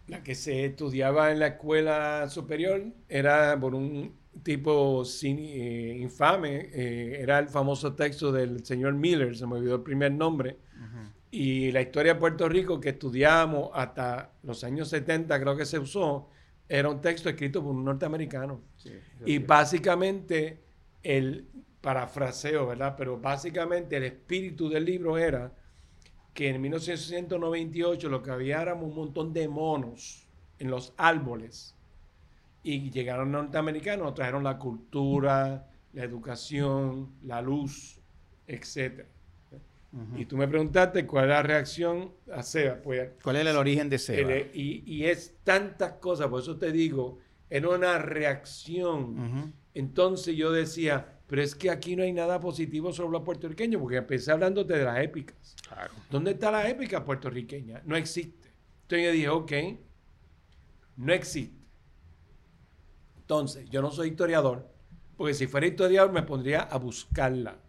[0.08, 7.18] La que se estudiaba en la escuela superior era por un tipo eh, infame, eh,
[7.22, 10.58] era el famoso texto del señor Miller, se me olvidó el primer nombre,
[11.34, 15.80] y la historia de Puerto Rico que estudiamos hasta los años 70, creo que se
[15.80, 16.28] usó,
[16.74, 18.62] era un texto escrito por un norteamericano.
[19.26, 20.64] y básicamente
[21.04, 21.46] el
[21.82, 22.96] parafraseo, ¿verdad?
[22.98, 25.52] Pero básicamente el espíritu del libro era
[26.34, 30.30] que en 1998 lo que había era un montón de monos
[30.60, 31.76] en los árboles.
[32.64, 38.00] Y llegaron norteamericanos, trajeron la cultura, la educación, la luz,
[40.16, 42.82] Y tú me preguntaste cuál es la reacción a SEBA.
[42.82, 44.38] Pues, ¿Cuál es el origen de SEBA?
[44.54, 49.54] y, y, es tantas cosas, por eso te digo, era una reacción.
[49.74, 53.98] Entonces yo decía, pero es que aquí no hay nada positivo sobre los puertorriqueños, porque
[53.98, 55.56] empecé hablándote de las épicas.
[56.10, 57.82] ¿Dónde está la épica puertorriqueña?
[57.86, 58.50] No existe.
[58.84, 59.52] Entonces yo dije, ok,
[60.98, 61.62] no existe.
[63.18, 64.70] Entonces, yo no soy historiador,
[65.16, 67.60] porque si fuera historiador me pondría a buscarla.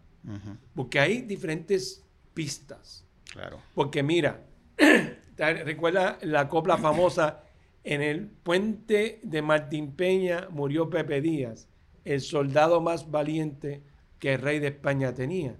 [0.75, 2.02] Porque hay diferentes
[2.33, 3.05] pistas.
[3.31, 3.59] Claro.
[3.73, 4.41] Porque mira,
[5.37, 7.43] recuerda la copla famosa,
[7.83, 11.67] en el puente de Martín Peña murió Pepe Díaz,
[12.05, 13.81] el soldado más valiente
[14.19, 15.55] que el rey de España tenía.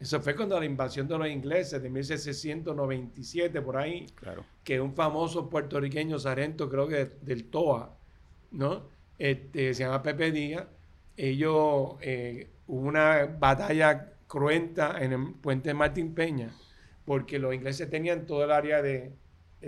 [0.00, 4.44] Eso fue cuando la invasión de los ingleses de 1697, por ahí, claro.
[4.64, 7.96] que un famoso puertorriqueño sarento, creo que del TOA,
[8.50, 8.82] ¿no?
[9.18, 10.66] Este, se llama Pepe Díaz.
[11.16, 16.50] Ellos, eh, hubo una batalla cruenta en el puente de Martín Peña,
[17.04, 19.12] porque los ingleses tenían todo el área de,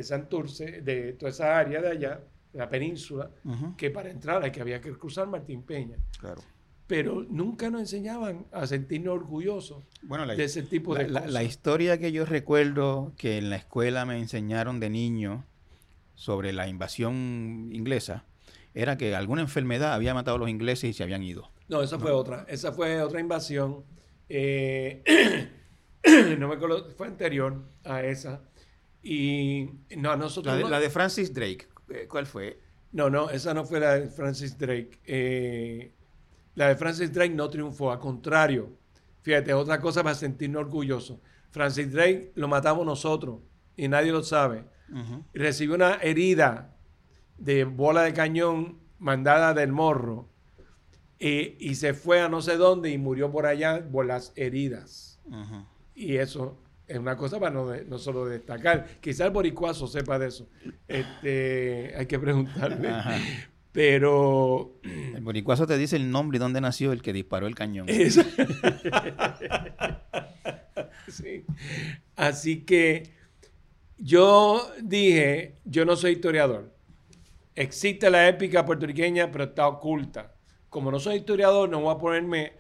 [0.02, 2.20] Santurce, de toda esa área de allá,
[2.52, 3.30] de la península,
[3.76, 5.98] que para entrar hay que había que cruzar Martín Peña.
[6.18, 6.42] Claro.
[6.88, 11.32] Pero nunca nos enseñaban a sentirnos orgullosos bueno, de ese tipo de la, cosas.
[11.32, 15.44] La, historia que yo recuerdo que en la escuela me enseñaron de niño
[16.16, 18.24] sobre la invasión inglesa
[18.74, 21.50] era que alguna enfermedad había matado a los ingleses y se habían ido.
[21.68, 22.44] No, esa fue otra.
[22.48, 23.84] Esa fue otra invasión
[24.28, 25.48] eh,
[26.38, 28.42] no me acuerdo, fue anterior a esa.
[29.02, 30.68] Y no, nosotros.
[30.68, 32.60] La de, Francis Drake, eh, ¿cuál fue?
[32.92, 34.98] No, no, esa no fue la de Francis Drake.
[35.04, 35.92] Eh,
[36.54, 38.70] la de Francis Drake no triunfó, al contrario.
[39.22, 41.18] Fíjate, otra cosa para sentirnos orgullosos.
[41.50, 43.40] Francis Drake lo matamos nosotros
[43.76, 44.64] y nadie lo sabe.
[45.34, 46.76] Recibió una herida
[47.38, 50.28] de bola de cañón mandada del morro
[51.18, 55.18] y, se fue a no sé dónde y murió por allá por las heridas.
[55.94, 58.86] Y eso es una cosa para no, no solo destacar.
[59.00, 60.48] Quizá el boricuazo sepa de eso.
[60.86, 62.90] Este, hay que preguntarle.
[63.72, 64.78] Pero.
[64.84, 67.88] El boricuazo te dice el nombre y dónde nació el que disparó el cañón.
[71.08, 71.44] sí.
[72.14, 73.10] Así que
[73.98, 76.74] yo dije: Yo no soy historiador.
[77.54, 80.35] Existe la épica puertorriqueña, pero está oculta
[80.70, 82.52] como no soy historiador, no voy a ponerme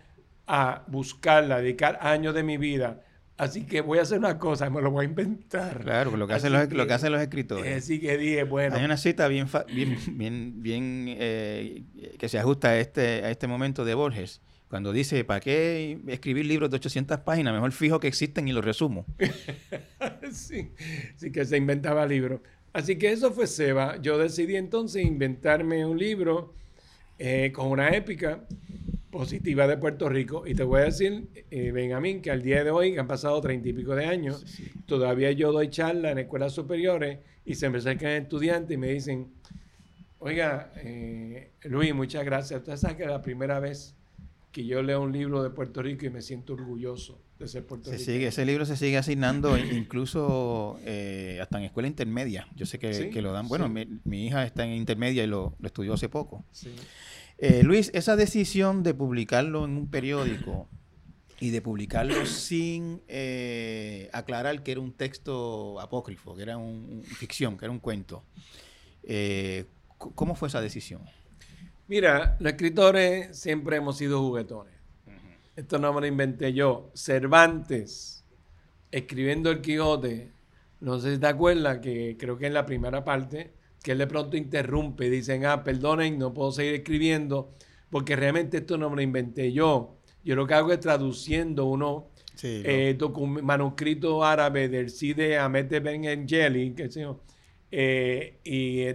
[0.46, 3.02] a buscarla, a dedicar años de mi vida.
[3.36, 5.82] Así que voy a hacer una cosa, me lo voy a inventar.
[5.82, 7.84] Claro, lo que, hacen los, lo que hacen los escritores.
[7.84, 8.76] Así que dije, bueno.
[8.76, 11.84] Hay una cita bien, bien, bien, bien eh,
[12.18, 16.46] que se ajusta a este, a este momento de Borges, cuando dice, ¿para qué escribir
[16.46, 17.52] libros de 800 páginas?
[17.52, 19.04] Mejor fijo que existen y los resumo.
[20.32, 20.72] sí,
[21.16, 22.40] sí que se inventaba libros.
[22.72, 24.00] Así que eso fue Seba.
[24.00, 26.54] Yo decidí entonces inventarme un libro
[27.18, 28.46] eh, con una épica
[29.10, 30.46] positiva de Puerto Rico.
[30.46, 33.40] Y te voy a decir, eh, Benjamín, que al día de hoy, que han pasado
[33.40, 34.44] treinta y pico de años,
[34.86, 39.32] todavía yo doy charla en escuelas superiores y se me acercan estudiantes y me dicen,
[40.18, 42.60] oiga, eh, Luis, muchas gracias.
[42.60, 43.94] Usted sabe que es la primera vez
[44.56, 48.02] que yo leo un libro de Puerto Rico y me siento orgulloso de ser puertorriqueño.
[48.02, 50.78] Se sigue, ese libro se sigue asignando incluso
[51.40, 52.48] hasta en escuela intermedia.
[52.56, 53.48] Yo sé que, lo dan.
[53.48, 56.42] Bueno, mi, hija está en intermedia y lo, lo estudió hace poco.
[56.52, 56.70] Sí.
[57.38, 60.68] Eh, Luis, esa decisión de publicarlo en un periódico
[61.38, 67.58] y de publicarlo sin eh, aclarar que era un texto apócrifo, que era un, ficción,
[67.58, 68.24] que era un cuento,
[69.02, 69.66] eh,
[69.98, 71.02] ¿cómo fue esa decisión?
[71.88, 74.74] Mira, los escritores siempre hemos sido juguetones.
[75.54, 76.90] Esto no me lo inventé yo.
[76.94, 78.24] Cervantes,
[78.90, 80.32] escribiendo El Quijote,
[80.80, 84.08] no sé si te acuerdas que creo que en la primera parte que él de
[84.08, 87.54] pronto interrumpe, dicen, ah, perdonen, no puedo seguir escribiendo,
[87.88, 89.96] porque realmente esto no me lo inventé yo.
[90.24, 92.02] Yo lo que hago es traduciendo unos
[92.42, 92.98] eh,
[93.42, 97.20] manuscrito árabe del Cide Ahmed Ben que sé yo,
[97.70, 98.86] eh, y,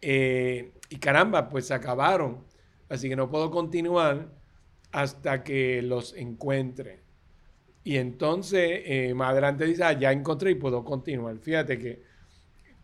[0.00, 2.44] eh, y caramba, pues se acabaron.
[2.88, 4.28] Así que no puedo continuar
[4.92, 7.00] hasta que los encuentre.
[7.84, 11.38] Y entonces, más adelante dice, ah, ya encontré y puedo continuar.
[11.38, 12.02] Fíjate que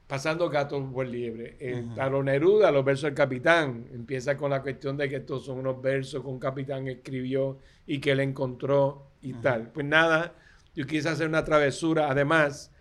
[0.06, 1.56] pasando gatos por liebre.
[1.60, 2.24] Uh -huh.
[2.24, 6.22] Neruda, los versos del capitán, empieza con la cuestión de que estos son unos versos
[6.22, 9.70] que un capitán escribió y que él encontró y tal.
[9.72, 10.34] Pues nada,
[10.74, 12.10] yo quise hacer una travesura.
[12.10, 12.72] Además,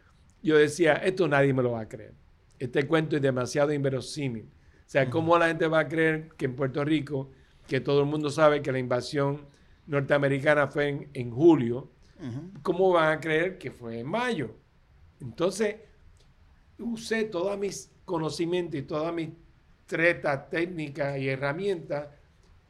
[0.44, 2.14] yo decía, esto nadie me lo va a creer.
[2.60, 4.46] Este cuento es demasiado inverosímil.
[4.46, 7.32] O sea, ¿cómo la gente va a creer que en Puerto Rico,
[7.68, 9.46] que todo el mundo sabe que la invasión
[9.88, 11.92] norteamericana fue en, en julio,
[12.62, 14.56] ¿cómo van a creer que fue en mayo?
[15.20, 15.76] Entonces,
[16.78, 19.30] usé todos mis conocimientos y todas mis
[19.86, 22.08] tretas, técnicas y herramientas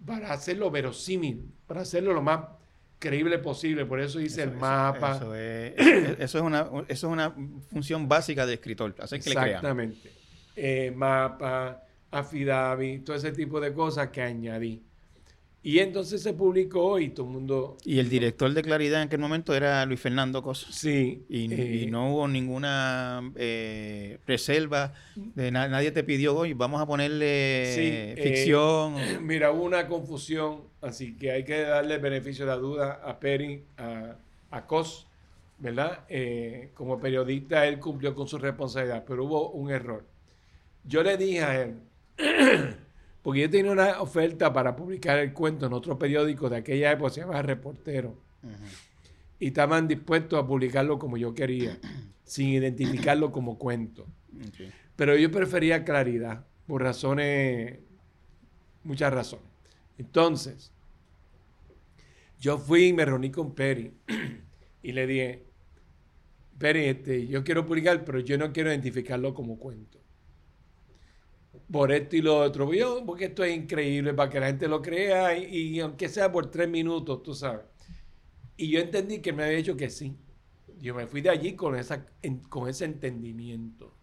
[0.06, 2.42] para hacerlo verosímil, para hacerlo lo más
[3.00, 3.86] creíble posible.
[3.86, 5.20] Por eso hice el mapa.
[6.20, 7.36] Eso, es, una, eso es una
[7.70, 10.12] función básica de escritor, hacer que Exactamente.
[10.56, 14.84] Eh, mapa, affidavit, todo ese tipo de cosas que añadí.
[15.66, 17.78] Y entonces se publicó y todo el mundo...
[17.84, 20.68] Y el director de Claridad en aquel momento era Luis Fernando Cosa.
[20.70, 21.26] Sí.
[21.28, 28.12] Y, eh, no hubo ninguna eh, reserva, de nadie te pidió, hoy vamos a ponerle
[28.12, 28.94] eh, ficción.
[29.26, 33.64] mira, hubo una confusión, así que hay que darle beneficio de la duda a Peri,
[33.80, 34.18] a,
[34.52, 35.08] a Cos,
[35.58, 36.02] ¿verdad?
[36.76, 40.06] como periodista él cumplió con su responsabilidad, pero hubo un error.
[40.84, 41.76] Yo le dije a él...
[43.26, 47.10] Porque yo tenía una oferta para publicar el cuento en otro periódico de aquella época,
[47.10, 48.16] se llama Reportero.
[49.40, 51.80] Y estaban dispuestos a publicarlo como yo quería,
[52.24, 54.06] sin identificarlo como cuento.
[54.96, 57.80] Pero yo prefería claridad, por razones,
[58.84, 59.48] muchas razones.
[59.98, 60.72] Entonces,
[62.40, 63.92] yo fui y me reuní con Peri
[64.84, 65.44] y le dije,
[66.60, 70.05] Peri, este, yo quiero publicar, pero yo no quiero identificarlo como cuento
[71.72, 72.74] por esto y lo otro.
[72.74, 76.50] Yo, porque esto es increíble para que la gente lo crea y, aunque sea por
[76.52, 77.66] tres minutos, tú sabes.
[78.58, 80.16] Y yo entendí que me había dicho que sí.
[80.80, 82.06] Yo me fui de allí con, esa,
[82.50, 83.94] con ese entendimiento.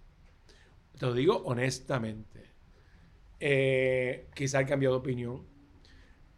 [0.98, 2.52] Te lo digo honestamente.
[3.40, 5.42] Eh, quizá he cambiado de opinión.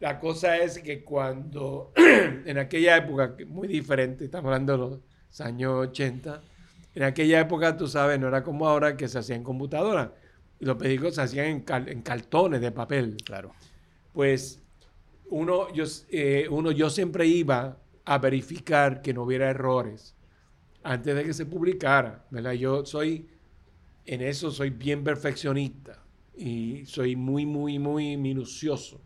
[0.01, 5.89] La cosa es que cuando, en aquella época, muy diferente, estamos hablando de los años
[5.89, 6.43] 80,
[6.95, 10.15] en aquella época, tú sabes, no era como ahora que se hacía en computadora
[10.65, 13.17] los periódicos se hacían en, cartones de papel.
[13.25, 13.53] Claro.
[14.13, 14.61] Pues
[15.31, 20.15] uno yo, eh, uno, yo siempre iba a verificar que no hubiera errores
[20.83, 22.53] antes de que se publicara, ¿verdad?
[22.53, 23.27] Yo soy,
[24.05, 26.03] en eso soy bien perfeccionista
[26.37, 29.01] y soy muy, muy, muy minucioso.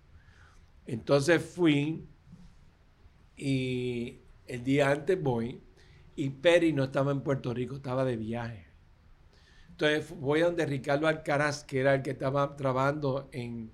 [0.87, 2.05] Entonces fui
[3.37, 5.61] y el día antes voy
[6.17, 8.68] y Peri no estaba en Puerto Rico, estaba de viaje.
[9.81, 13.71] Entonces voy a donde Ricardo Alcaraz, que era el que estaba trabajando en...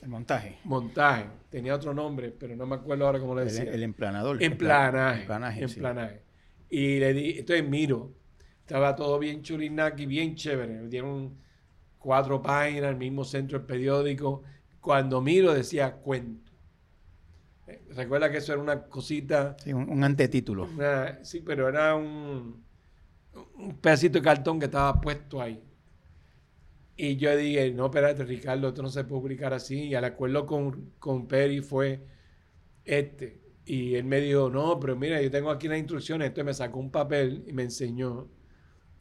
[0.00, 0.58] El montaje.
[0.64, 1.26] Montaje.
[1.50, 3.64] Tenía otro nombre, pero no me acuerdo ahora cómo le decía.
[3.64, 4.42] El, emplanador.
[4.42, 5.20] Emplanaje.
[5.20, 5.64] Emplanaje.
[5.64, 6.22] emplanaje.
[6.70, 8.14] Y le di, entonces miro,
[8.60, 10.80] estaba todo bien churinaki, bien chévere.
[10.80, 11.36] Me dieron
[11.98, 14.44] cuatro páginas, el mismo centro del periódico.
[14.80, 16.52] Cuando miro decía cuento.
[17.66, 19.58] Eh, Recuerda que eso era una cosita.
[19.62, 20.70] Sí, un, antetítulo.
[21.20, 22.71] sí, pero era un
[23.56, 25.62] un pedacito de cartón que estaba puesto ahí.
[26.96, 29.84] Y yo dije, no, espérate, Ricardo, esto no se puede publicar así.
[29.88, 32.06] Y al acuerdo con, con Peri fue
[32.84, 33.40] este.
[33.64, 36.28] Y él me dijo, no, pero mira, yo tengo aquí las instrucciones.
[36.28, 38.28] Entonces me sacó un papel y me enseñó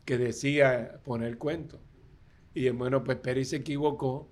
[0.06, 1.82] que decía poner cuento.
[2.54, 4.32] Y dije, bueno, pues Peri se equivocó.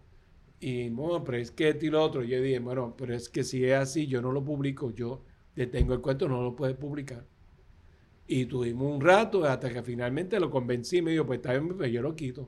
[0.59, 2.23] Y bueno, pero es que esto y lo otro.
[2.23, 4.91] Yo dije, bueno, pero es que si es así, yo no lo publico.
[4.91, 5.23] Yo
[5.55, 7.25] detengo el cuento, no lo puedes publicar.
[8.31, 11.75] Y tuvimos un rato hasta que finalmente lo convencí y me dijo, pues está bien,
[11.75, 12.47] pues yo lo quito.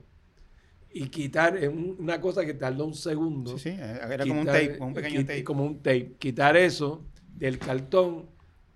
[0.92, 3.58] Y quitar es una cosa que tardó un segundo.
[3.58, 5.42] Sí, sí, era como un tape, un pequeño tape.
[5.42, 6.12] Como un tape.
[6.20, 7.04] Quitar eso
[7.36, 8.26] del cartón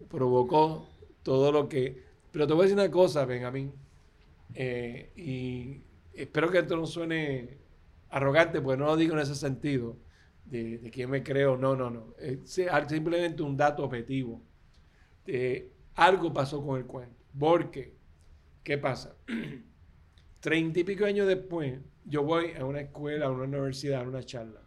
[0.08, 0.88] provocó
[1.22, 2.02] todo lo que...
[2.32, 3.72] Pero te voy a decir una cosa, Benjamín,
[4.54, 7.56] eh, y espero que esto no suene
[8.10, 9.96] arrogante, porque no lo digo en ese sentido,
[10.44, 12.14] de, de quién me creo, no, no, no.
[12.18, 14.42] Es simplemente un dato objetivo.
[15.24, 17.16] Eh, algo pasó con el cuento.
[17.38, 17.94] Porque,
[18.62, 19.16] ¿qué pasa?
[20.40, 24.22] Treinta y pico años después, yo voy a una escuela, a una universidad, a una
[24.22, 24.60] charla,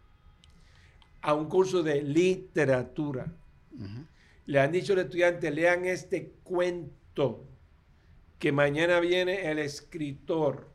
[1.22, 3.32] a un curso de literatura.
[4.46, 7.46] Le han dicho al estudiante, lean este cuento,
[8.38, 10.70] que mañana viene el escritor.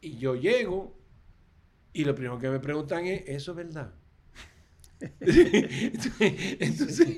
[0.00, 0.96] Y yo llego
[1.92, 3.94] y lo primero que me preguntan es, ¿eso es verdad?
[6.60, 7.08] Entonces,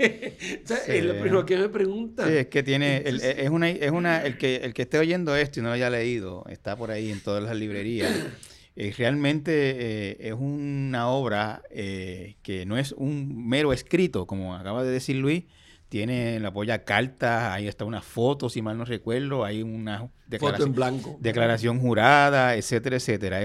[0.89, 2.27] es lo primero que me pregunta.
[2.27, 5.61] Sí, es que tiene, es una, es una, el que, el que esté oyendo esto
[5.61, 8.13] y no lo haya leído, está por ahí en todas las librerías.
[8.79, 14.85] Eh, realmente eh, es una obra eh, que no es un mero escrito, como acaba
[14.85, 15.45] de decir Luis,
[15.89, 20.69] tiene la polla carta, ahí está una foto, si mal no recuerdo, hay una declaración,
[20.69, 21.17] en blanco.
[21.21, 23.41] declaración jurada, etcétera, etcétera.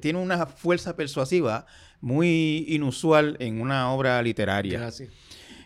[0.00, 1.66] tiene una fuerza persuasiva
[2.00, 4.78] muy inusual en una obra literaria.
[4.78, 5.10] Gracias.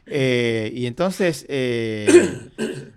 [0.06, 2.06] Eh, y entonces, eh,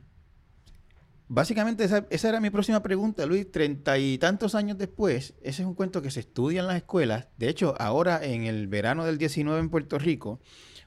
[1.27, 3.51] básicamente esa, esa, era mi próxima pregunta, Luis.
[3.51, 7.27] Treinta y tantos años después, ese es un cuento que se estudia en las escuelas.
[7.37, 10.39] De hecho, ahora en el verano del 19 en Puerto Rico,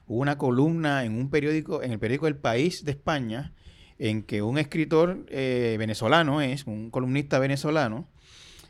[0.07, 3.53] hubo una columna en un periódico, en el periódico El País de España,
[3.97, 8.07] en que un escritor eh, venezolano es, un columnista venezolano,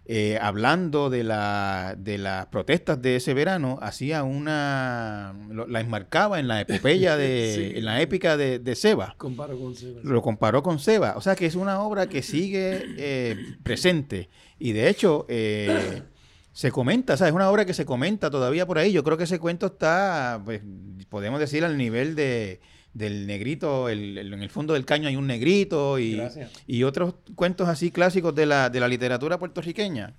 [0.08, 5.34] eh, hablando de, la, de las protestas de ese verano, hacía una.
[5.68, 7.76] la enmarcaba en la epopeya de.
[7.80, 9.16] en la épica de, de Seba.
[9.18, 10.02] Comparó con Seba.
[10.04, 11.16] Lo comparó con Seba.
[11.18, 14.30] O sea que es una obra que sigue eh, presente.
[14.60, 15.26] Y de hecho
[16.56, 18.94] se comenta, o sea, es una obra que se comenta todavía por ahí.
[18.94, 20.62] Yo creo que ese cuento está, pues,
[21.10, 22.62] podemos decir, al nivel de,
[22.94, 26.18] del negrito, el, en el fondo del caño hay un negrito y,
[26.66, 30.16] y otros cuentos así clásicos de la, de la literatura puertorriqueña.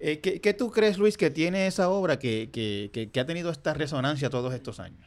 [0.00, 3.72] Eh, ¿qué, tú crees, Luis, que tiene esa obra que, que, que, ha tenido esta
[3.72, 5.06] resonancia todos estos años?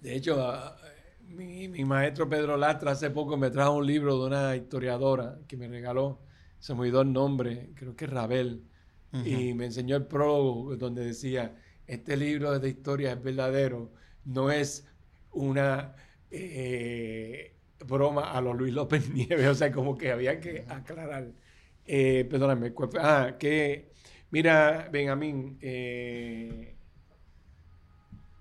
[0.00, 0.54] De hecho,
[1.26, 5.56] mi, mi, maestro Pedro Lastra hace poco me trajo un libro de una historiadora que
[5.56, 6.20] me regaló,
[6.60, 8.62] se me olvidó el nombre, creo que es Rabel
[9.12, 11.54] y me enseñó el prólogo donde decía,
[11.86, 13.92] este libro de historia es verdadero,
[14.24, 14.86] no es
[15.32, 15.94] una
[16.30, 17.54] eh,
[17.86, 21.32] broma a los Luis López Nieves, o sea, como que había que aclarar.
[21.84, 23.90] Eh, perdóname, ah, que,
[24.30, 26.76] mira, Benjamín, eh,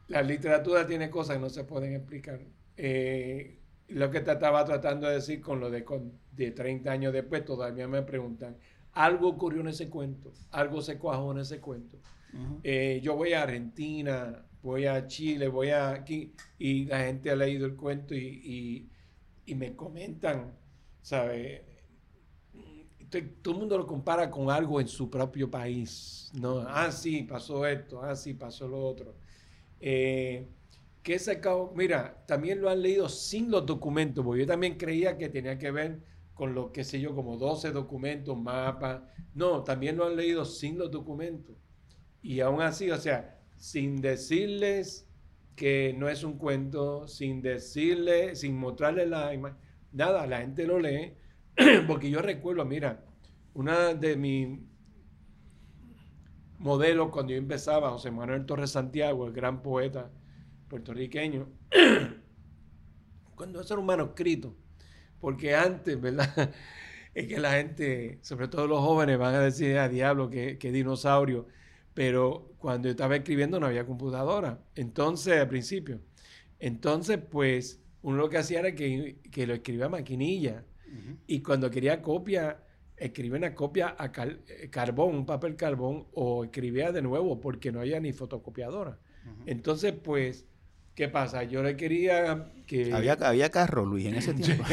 [0.08, 2.40] la literatura tiene cosas que no se pueden explicar.
[2.78, 3.58] Eh,
[3.88, 5.84] lo que te estaba tratando de decir con lo de,
[6.32, 8.58] de 30 años después, todavía me preguntan,
[8.94, 11.98] algo ocurrió en ese cuento, algo se cuajó en ese cuento.
[12.64, 17.36] Eh, yo voy a Argentina, voy a Chile, voy a aquí, y la gente ha
[17.36, 18.88] leído el cuento y,
[19.48, 20.54] me comentan,
[21.02, 21.62] ¿sabes?
[23.42, 26.60] Todo el mundo lo compara con algo en su propio país, ¿no?
[26.60, 29.14] Ah, sí, pasó esto, ah, sí, pasó lo otro.
[29.82, 30.48] Eh,
[31.04, 31.74] ¿Qué sacado?
[31.76, 35.72] Mira, también lo han leído sin los documentos, porque yo también creía que tenía que
[35.72, 36.00] ver
[36.42, 39.04] con lo que sé yo, como 12 documentos, mapas.
[39.36, 41.56] No, también lo han leído sin los documentos.
[42.24, 45.08] Y aún así, o sea, sin decirles
[45.56, 49.60] que no es un cuento, sin decirles, sin mostrarles la imagen,
[49.92, 51.14] nada, la gente lo lee.
[51.88, 53.06] Porque yo recuerdo, mira,
[53.54, 54.58] una de mis
[56.58, 60.10] modelos cuando yo empezaba, José Manuel Torres Santiago, el gran poeta
[60.70, 61.50] puertorriqueño,
[63.36, 64.56] cuando eso era un manuscrito,
[65.22, 66.54] porque antes, ¿verdad?
[67.14, 70.56] Es que la gente, sobre todo los jóvenes, van a decir a ah, diablo que,
[70.62, 71.46] dinosaurio.
[71.94, 74.64] Pero cuando yo estaba escribiendo no había computadora.
[74.76, 76.00] Entonces, al principio.
[76.58, 80.64] Entonces, pues, uno lo que hacía era que, lo escribía a maquinilla.
[81.28, 82.64] Y cuando quería copia,
[82.96, 87.82] escribía una copia a eh, carbón, un papel carbón, o escribía de nuevo porque no
[87.82, 88.98] había ni fotocopiadora.
[89.46, 90.46] Entonces, pues,
[90.96, 91.44] ¿Qué pasa?
[91.44, 92.92] Yo le quería que...
[92.94, 94.66] Había, había carro, Luis, en ese tiempo.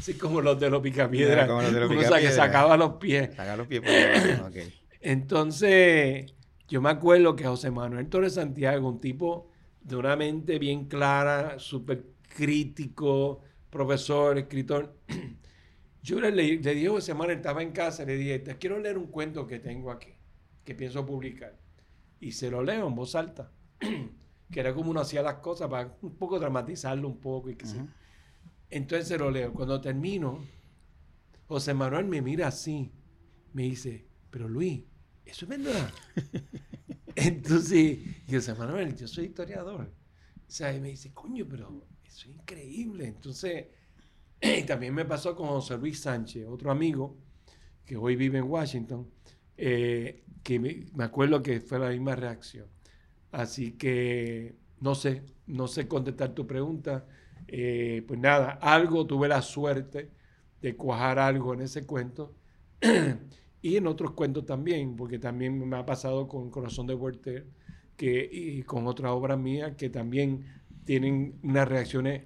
[0.00, 1.46] sí, como los de los picapiedras.
[1.46, 2.20] Como los de los picapiedras.
[2.22, 3.34] que sacaba los pies.
[3.34, 4.72] Sacaba los pies por okay.
[5.00, 6.32] Entonces,
[6.66, 9.50] yo me acuerdo que José Manuel Torres Santiago, un tipo
[9.82, 14.96] de una mente bien clara, súper crítico, profesor, escritor.
[16.02, 18.78] Yo le, le, le dije a José Manuel, estaba en casa, le dije, te quiero
[18.78, 20.14] leer un cuento que tengo aquí,
[20.64, 21.54] que pienso publicar.
[22.18, 23.50] Y se lo leo en voz alta.
[24.50, 27.66] que era como uno hacía las cosas para un poco dramatizarlo un poco y que
[28.70, 29.52] Entonces se lo leo.
[29.52, 30.44] Cuando termino,
[31.46, 32.92] José Manuel me mira así,
[33.52, 34.82] me dice, pero Luis,
[35.24, 35.90] eso es verdad.
[37.16, 39.92] Entonces, José Manuel, yo soy historiador.
[40.46, 43.06] O sea, y me dice, coño, pero eso es increíble.
[43.06, 43.66] Entonces,
[44.66, 47.16] también me pasó con José Luis Sánchez, otro amigo
[47.84, 49.10] que hoy vive en Washington,
[49.56, 52.73] eh, que me acuerdo que fue la misma reacción.
[53.34, 57.04] Así que no sé, no sé contestar tu pregunta.
[57.48, 60.10] Eh, pues nada, algo tuve la suerte
[60.62, 62.32] de cuajar algo en ese cuento
[63.62, 67.46] y en otros cuentos también, porque también me ha pasado con Corazón de Werther
[67.96, 70.46] que, y con otra obra mía que también
[70.84, 72.22] tienen unas reacciones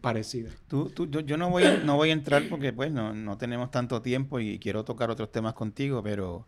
[0.00, 0.54] parecidas.
[0.68, 4.02] Tú, tú, yo, no, voy, no voy a entrar porque pues no, no tenemos tanto
[4.02, 6.46] tiempo y quiero tocar otros temas contigo, pero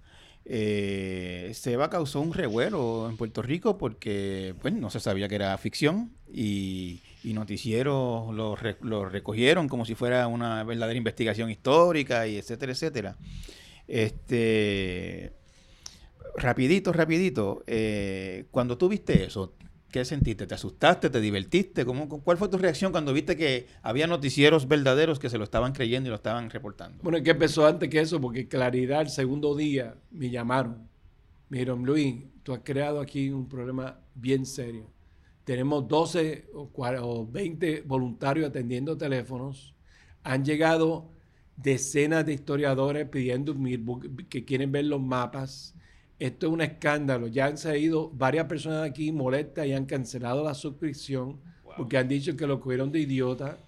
[0.48, 6.12] eh, Seba causó un revuelo en Puerto Rico porque no se sabía que era ficción
[6.32, 12.72] y, y noticieros lo, lo, recogieron como si fuera una verdadera investigación histórica y etcétera,
[12.72, 13.16] etcétera.
[13.88, 15.32] Este,
[16.36, 19.54] rapidito, rapidito, eh, cuando tú viste eso,
[19.90, 20.46] ¿qué sentiste?
[20.46, 21.10] ¿Te asustaste?
[21.10, 21.84] ¿Te divertiste?
[21.84, 25.72] ¿Cómo, ¿Cuál fue tu reacción cuando viste que había noticieros verdaderos que se lo estaban
[25.72, 27.02] creyendo y lo estaban reportando?
[27.02, 30.88] Bueno, que empezó antes que eso, porque Claridad, el segundo día, me llamaron.
[31.48, 34.90] Me dijeron, Luis, tú has creado aquí un problema bien serio.
[35.44, 39.74] Tenemos 12 o 20 voluntarios atendiendo teléfonos.
[40.24, 41.08] Han llegado
[41.56, 43.54] decenas de historiadores pidiendo
[44.28, 45.75] que quieren ver los mapas
[46.18, 47.26] esto es un escándalo.
[47.26, 51.40] Ya han salido varias personas aquí molestas y han cancelado la suscripción
[51.76, 53.58] porque han dicho que lo cogieron de idiota.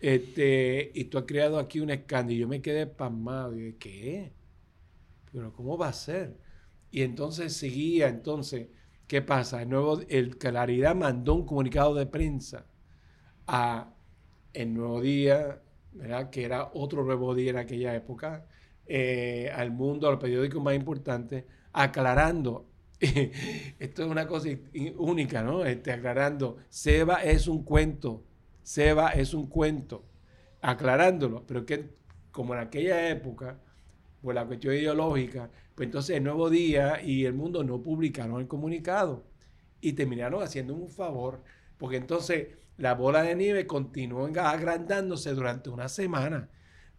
[0.00, 2.36] Este, y tú has creado aquí un escándalo.
[2.36, 3.54] Y yo me quedé pasmado.
[3.56, 4.32] Y dije, ¿qué?
[5.32, 6.36] Pero ¿cómo va a ser?
[6.92, 8.08] Y entonces seguía.
[8.08, 8.68] Entonces,
[9.08, 9.64] ¿qué pasa?
[9.64, 12.66] Nuevo, el Claridad mandó un comunicado de prensa
[13.46, 13.92] a
[14.52, 15.60] El Nuevo Día,
[15.92, 16.30] ¿verdad?
[16.30, 18.46] Que era otro Nuevo Día en aquella época.
[18.86, 22.66] Eh, al mundo, al periódico más importante aclarando.
[23.00, 24.48] Esto es una cosa
[24.96, 25.64] única, ¿no?
[25.64, 26.56] Este, aclarando.
[26.68, 28.24] Seba es un cuento.
[28.62, 30.04] Seba es un cuento.
[30.60, 31.44] Aclarándolo.
[31.46, 31.90] Pero que
[32.30, 33.58] como en aquella época,
[34.20, 38.48] por la cuestión ideológica, pues entonces el Nuevo Día y el Mundo no publicaron el
[38.48, 39.24] comunicado.
[39.80, 41.42] Y terminaron haciendo un favor.
[41.76, 46.48] Porque entonces la bola de nieve continuó agrandándose durante una semana.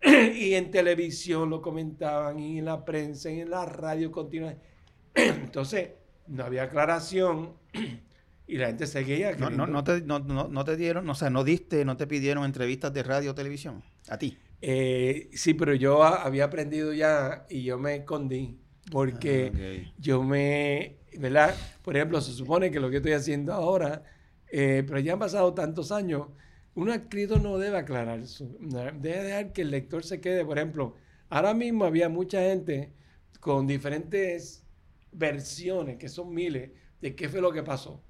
[0.35, 4.53] y en televisión lo comentaban, y en la prensa, y en la radio continua.
[5.13, 5.89] Entonces,
[6.27, 7.53] no había aclaración
[8.47, 9.33] y la gente seguía.
[9.33, 12.45] No, no, no, te, no, no, te dieron, o sea, no diste, no te pidieron
[12.45, 14.37] entrevistas de radio o televisión, a ti.
[14.61, 20.97] Eh, sí, pero yo había aprendido ya y yo me escondí porque ah, yo me,
[21.17, 21.55] ¿verdad?
[21.81, 24.03] Por ejemplo, se supone que lo que estoy haciendo ahora,
[24.51, 26.27] eh, pero ya han pasado tantos años,
[26.75, 30.95] un escritor no debe aclarar debe dejar que el lector se quede, por ejemplo,
[31.29, 32.93] ahora mismo había mucha gente
[33.39, 34.65] con diferentes
[35.11, 38.03] versiones, que son miles, de qué fue lo que pasó.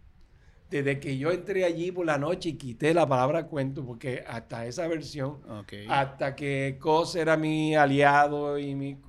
[0.70, 4.68] Desde que yo entré allí por la noche y quité la palabra cuento, porque hasta
[4.68, 5.40] esa versión,
[5.88, 9.02] hasta que Cos era mi aliado y mi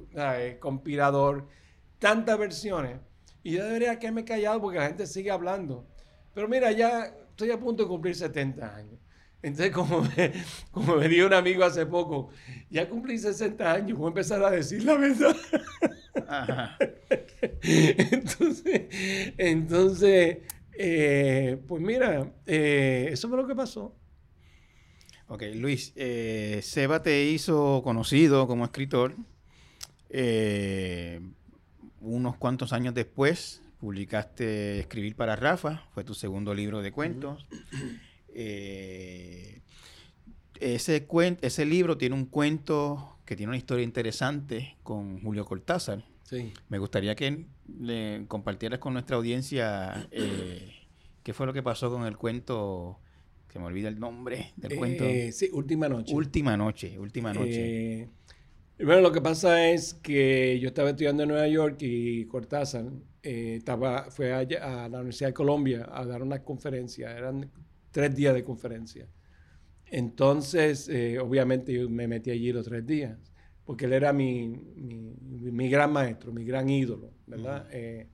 [0.59, 1.49] conspirador,
[1.99, 2.99] tantas versiones.
[3.43, 5.87] Y yo debería quedarme callado porque la gente sigue hablando.
[6.35, 8.99] Pero mira, ya estoy a punto de cumplir 70 años.
[9.43, 10.33] Entonces, como me,
[10.71, 12.31] como me dijo un amigo hace poco,
[12.71, 15.37] ya cumplí 60 años, voy a empezar a decir la verdad.
[17.63, 18.83] entonces,
[19.39, 20.39] entonces
[20.83, 23.95] eh, pues mira, eh, eso fue lo que pasó.
[25.29, 29.15] Ok, Luis, eh, Seba te hizo conocido como escritor.
[32.01, 37.47] unos cuantos años después publicaste Escribir para Rafa, fue tu segundo libro de cuentos.
[40.61, 41.07] Ese,
[41.41, 46.05] ese libro tiene un cuento que tiene una historia interesante con Julio Cortázar.
[46.69, 47.47] Me gustaría que
[47.79, 50.73] le compartieras con nuestra audiencia eh,
[51.23, 52.99] qué fue lo que pasó con el cuento,
[53.49, 55.05] que me olvida el nombre del cuento.
[55.05, 56.15] Eh, sí, Última Noche.
[56.15, 58.03] Última Noche, Última Noche.
[58.03, 58.09] Eh,
[58.85, 62.87] bueno, lo que pasa es que yo estaba estudiando en Nueva York y Cortázar
[63.23, 67.17] estaba, fue a la Universidad de Colombia a dar una conferencia.
[67.17, 67.51] Eran
[67.91, 69.09] tres días de conferencia.
[69.87, 70.89] Entonces,
[71.21, 73.19] obviamente yo me metí allí los tres días
[73.71, 77.69] porque él era mi, mi, gran maestro, mi gran ídolo, ¿verdad?
[77.71, 78.09] Eh,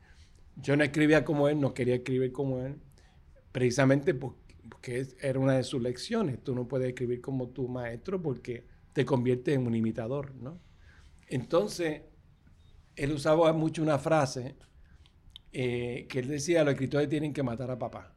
[0.56, 2.76] yo no escribía como él, no quería escribir como él,
[3.52, 6.44] precisamente porque, era una de sus lecciones.
[6.44, 10.60] Tú no puedes escribir como tu maestro porque te convierte en un imitador, ¿no?
[11.26, 12.02] Entonces,
[12.94, 14.56] él usaba mucho una frase
[15.54, 18.14] eh, que él decía, los escritores tienen que matar a papá.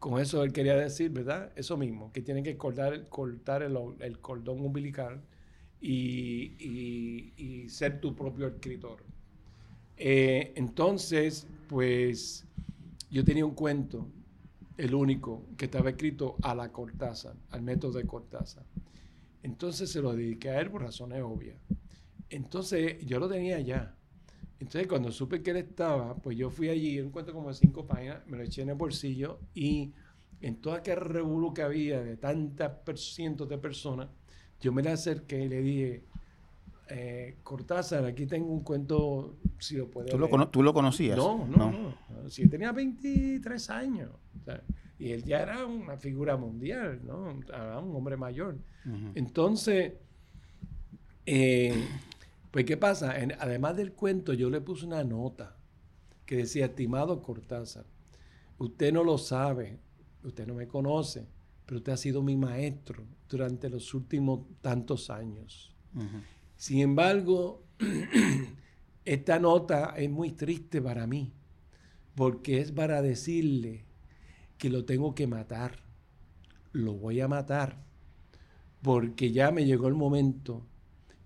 [0.00, 1.52] Con eso él quería decir, ¿verdad?
[1.54, 5.22] Eso mismo, que tienen que cortar, cortar el, el cordón umbilical
[5.80, 9.04] y, ser tu propio escritor.
[9.96, 12.46] Eh, entonces, pues
[13.10, 14.08] yo tenía un cuento,
[14.76, 18.64] el único, que estaba escrito a la Cortázar, al método de Cortázar.
[19.42, 21.58] Entonces se lo dediqué a él por razones obvias.
[22.30, 23.94] Entonces yo lo tenía ya.
[24.60, 27.86] Entonces cuando supe que él estaba, pues yo fui allí, un cuento como de cinco
[27.86, 29.92] páginas, me lo eché en el bolsillo y
[30.42, 34.08] en toda aquel revuelo que había de tantas cientos de personas,
[34.60, 36.04] yo me le acerqué y le dije,
[36.90, 41.16] eh, Cortázar, aquí tengo un cuento, si lo puedes ¿Tú, Lo, ¿Tú lo conocías?
[41.16, 42.28] No, no, no.
[42.28, 44.10] Si tenía 23 años.
[44.98, 47.40] y él ya era una figura mundial, ¿no?
[47.48, 48.58] Era un hombre mayor.
[49.14, 49.94] Entonces,
[51.24, 51.86] eh,
[52.50, 53.14] Pues, ¿qué pasa?
[53.38, 55.56] además del cuento, yo le puse una nota
[56.26, 57.86] que decía, estimado Cortázar,
[58.58, 59.78] usted no lo sabe,
[60.24, 61.26] usted no me conoce,
[61.66, 65.74] pero usted ha sido mi maestro durante los últimos tantos años.
[66.56, 67.62] Sin embargo,
[69.04, 71.32] esta nota es muy triste para mí,
[72.14, 73.84] porque es para decirle
[74.58, 75.84] que lo tengo que matar,
[76.72, 77.82] lo voy a matar,
[78.82, 80.66] porque ya me llegó el momento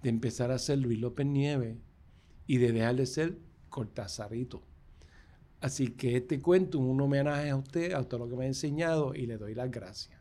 [0.05, 1.79] de empezar a ser Luis López Nieves
[2.47, 3.39] y de dejar de ser
[3.71, 4.63] Cortázarito.
[5.63, 8.49] Así que este cuento es un homenaje a usted, a todo lo que me ha
[8.49, 10.21] enseñado y le doy las gracias.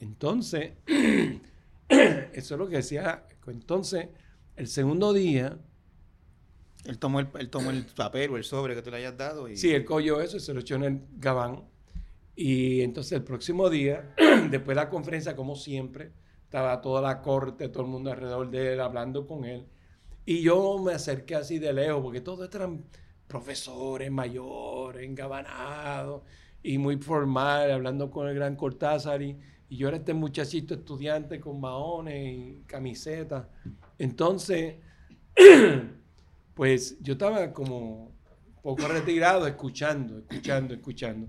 [0.00, 0.72] Entonces,
[1.88, 3.26] eso es lo que decía.
[3.46, 4.08] Entonces,
[4.56, 5.58] el segundo día...
[6.84, 9.46] Él tomó el, tomó el papel o el sobre que te le hayas dado.
[9.46, 9.58] Y...
[9.58, 11.64] Sí, él cogió eso y se lo echó en el gabán.
[12.34, 14.14] Y entonces el próximo día,
[14.50, 16.12] después de la conferencia, como siempre,
[16.52, 19.66] estaba toda la corte, todo el mundo alrededor de él, hablando con él.
[20.26, 22.84] Y yo me acerqué así de lejos, porque todos eran
[23.26, 26.24] profesores mayores, engabanados
[26.62, 29.22] y muy formal, hablando con el gran Cortázar.
[29.22, 29.38] Y,
[29.70, 33.46] yo era este muchachito estudiante con maones y camisetas.
[33.98, 34.74] Entonces,
[36.54, 38.12] pues yo estaba como
[38.62, 41.28] poco retirado, escuchando, escuchando, escuchando.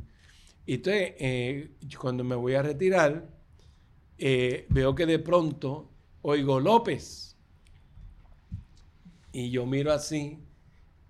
[0.65, 3.42] Y entonces, eh, cuando me voy a retirar,
[4.18, 5.89] eh, veo que de pronto
[6.22, 7.38] oigo López.
[9.32, 10.39] Y yo miro así,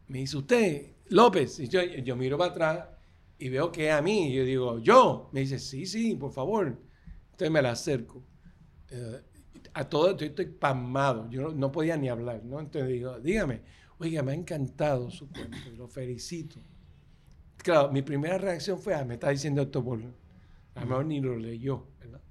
[0.08, 1.60] me dice usted, López.
[1.60, 2.88] Y yo, miro para atrás
[3.38, 4.30] y veo que es a mí.
[4.30, 5.30] Y yo digo, ¿yo?
[5.32, 6.78] Me dice, sí, sí, por favor.
[7.32, 8.24] Entonces me la acerco.
[8.90, 9.22] Eh,
[9.74, 11.30] a todo esto estoy pasmado.
[11.30, 12.60] Yo no, podía ni hablar, ¿no?
[12.60, 13.62] Entonces digo, dígame,
[14.00, 16.60] oiga, me ha encantado su cuento, lo felicito.
[17.58, 20.00] Claro, mi primera reacción fue, ah, me está diciendo esto por...
[20.76, 22.22] A lo mejor ni lo leyó, ¿verdad?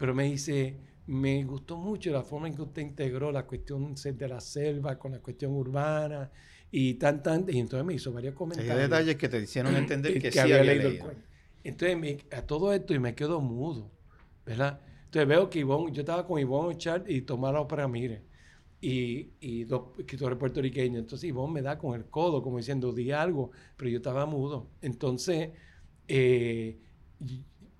[0.00, 0.78] Pero me dice,
[1.08, 5.12] me gustó mucho la forma en que usted integró la cuestión de la selva con
[5.12, 6.30] la cuestión urbana
[6.70, 8.74] y tan, tan, y entonces me hizo varios comentarios.
[8.74, 11.22] Hay detalles que te hicieron entender que, sí había, leído, el cuento.
[11.62, 13.90] Entonces, a todo esto y me quedo mudo,
[14.46, 14.80] ¿verdad?
[15.04, 18.22] Entonces veo que Ivonne, yo estaba con Ivonne Char y Tomás López Ramírez
[18.80, 21.00] y, y dos escritores puertorriqueños.
[21.00, 24.70] Entonces Ivonne me da con el codo, como diciendo, di algo, pero yo estaba mudo.
[24.80, 25.50] Entonces,
[26.08, 26.78] eh,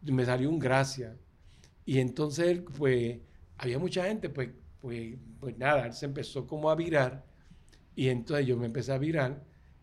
[0.03, 1.17] me salió un gracia.
[1.91, 3.19] Y entonces pues,
[3.59, 7.27] había mucha gente, pues, pues, pues nada, él se empezó como a virar.
[7.97, 9.43] Y entonces yo me empecé a virar.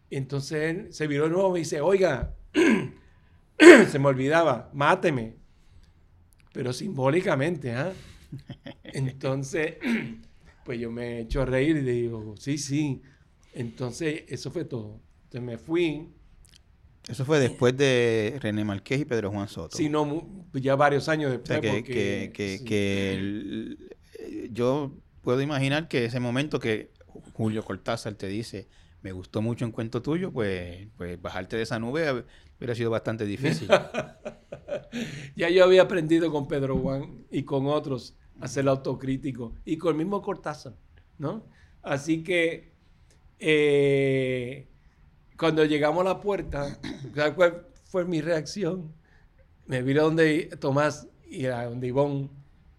[0.09, 2.33] Entonces él se viró de nuevo y me dice, oiga,
[3.89, 5.35] se me olvidaba, máteme.
[6.53, 7.91] Pero simbólicamente, ¿ah?
[8.85, 9.75] Entonces,
[10.63, 13.01] pues yo me echo a reír y le digo, sí, sí.
[13.53, 15.01] Entonces, eso fue todo.
[15.25, 16.07] Entonces me fui
[17.07, 19.77] eso fue después de René Marqués y Pedro Juan Soto.
[19.77, 21.61] Sí, no, ya varios años después.
[21.61, 22.57] que,
[24.51, 24.91] yo
[25.21, 26.91] puedo imaginar que ese momento que
[27.33, 28.67] Julio Cortázar te dice,
[29.01, 32.25] me gustó mucho un cuento tuyo, pues, pues bajarte de esa nube
[32.57, 33.69] hubiera sido bastante difícil.
[35.35, 39.91] ya yo había aprendido con Pedro Juan y con otros a ser autocrítico y con
[39.91, 40.73] el mismo Cortázar,
[41.17, 41.45] ¿no?
[41.81, 42.75] Así que...
[43.39, 44.67] Eh,
[45.37, 46.79] cuando llegamos a la puerta,
[47.15, 48.93] ¿sabes cuál fue mi reacción?
[49.65, 52.29] Me vi a donde Tomás y a donde Ivonne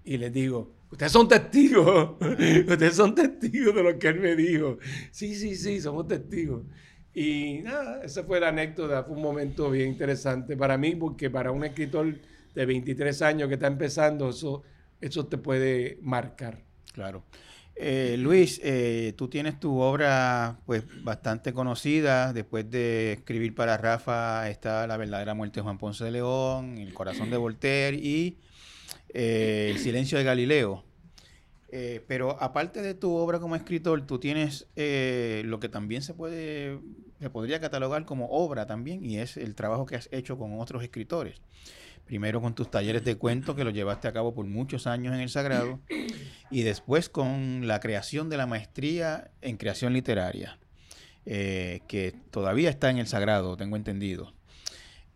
[0.04, 4.78] y les digo, ustedes son testigos, ustedes son testigos de lo que él me dijo.
[5.10, 6.62] Sí, sí, sí, somos testigos.
[7.14, 11.52] Y nada, esa fue la anécdota, fue un momento bien interesante para mí, porque para
[11.52, 12.18] un escritor
[12.54, 14.62] de 23 años que está empezando, eso,
[15.00, 16.62] eso te puede marcar.
[16.92, 17.24] Claro.
[17.80, 22.32] Eh, Luis, eh, tú tienes tu obra pues bastante conocida.
[22.32, 26.92] Después de escribir para Rafa está La verdadera muerte de Juan Ponce de León, El
[26.92, 28.38] corazón de Voltaire y
[29.14, 30.84] eh, El silencio de Galileo.
[32.08, 34.66] pero aparte de tu obra como escritor, tú tienes
[35.44, 36.80] lo que también se puede,
[37.20, 40.82] se podría catalogar como obra también, y es el trabajo que has hecho con otros
[40.82, 41.40] escritores
[42.06, 45.20] primero con tus talleres de cuento que lo llevaste a cabo por muchos años en
[45.20, 45.78] el Sagrado
[46.50, 50.58] y después con la creación de la maestría en creación literaria,
[51.26, 54.32] eh, que todavía está en el Sagrado, tengo entendido.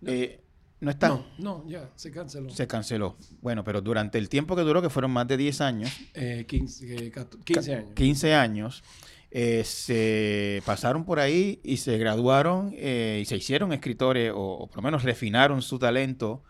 [0.04, 0.40] Eh,
[0.80, 1.24] no está.
[1.38, 2.50] No, ya, se canceló.
[2.50, 3.16] Se canceló.
[3.40, 5.90] Bueno, pero durante el tiempo que duró, que fueron más de 10 años.
[6.12, 7.12] 15, eh,
[7.44, 7.94] 15, años.
[7.94, 8.84] 15 años.
[9.30, 14.82] se pasaron por ahí y se graduaron y se hicieron escritores, o, o, por lo
[14.82, 16.42] menos refinaron su talento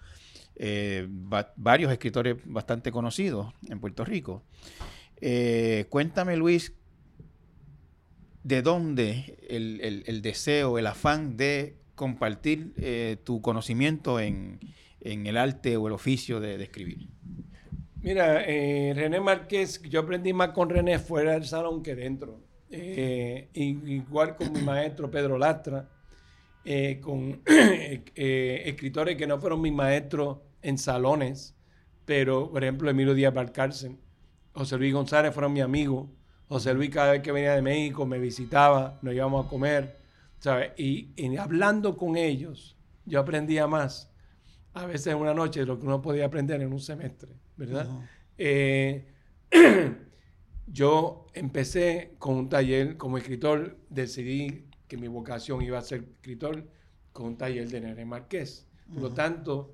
[0.57, 1.09] eh,
[1.57, 4.43] varios escritores bastante conocidos en Puerto Rico.
[5.21, 6.75] Eh, cuéntame, Luis,
[8.45, 14.59] de dónde el, deseo, el afán de compartir eh, tu conocimiento en,
[15.01, 17.09] el arte o el oficio de, escribir.
[18.01, 22.41] Mira, René Márquez, yo aprendí más con René fuera del salón que dentro.
[23.55, 25.89] igual con mi maestro Pedro Lastra,
[26.65, 31.57] eh, con eh, escritores que no fueron mis maestros en salones,
[32.05, 33.97] pero por ejemplo Emilio Díaz Balcárcel,
[34.53, 36.11] José Luis González fueron mi amigo.
[36.49, 39.97] José Luis cada vez que venía de México me visitaba, nos íbamos a comer,
[40.39, 40.73] ¿sabes?
[40.77, 44.13] Y, hablando con ellos, yo aprendía más,
[44.75, 47.89] a veces en una noche, de lo que uno podía aprender en un semestre, ¿verdad?
[50.67, 56.69] yo empecé con un taller como escritor, decidí que mi vocación iba a ser escritor
[57.15, 58.69] con un taller de Nere Marqués.
[58.93, 59.73] Por lo tanto,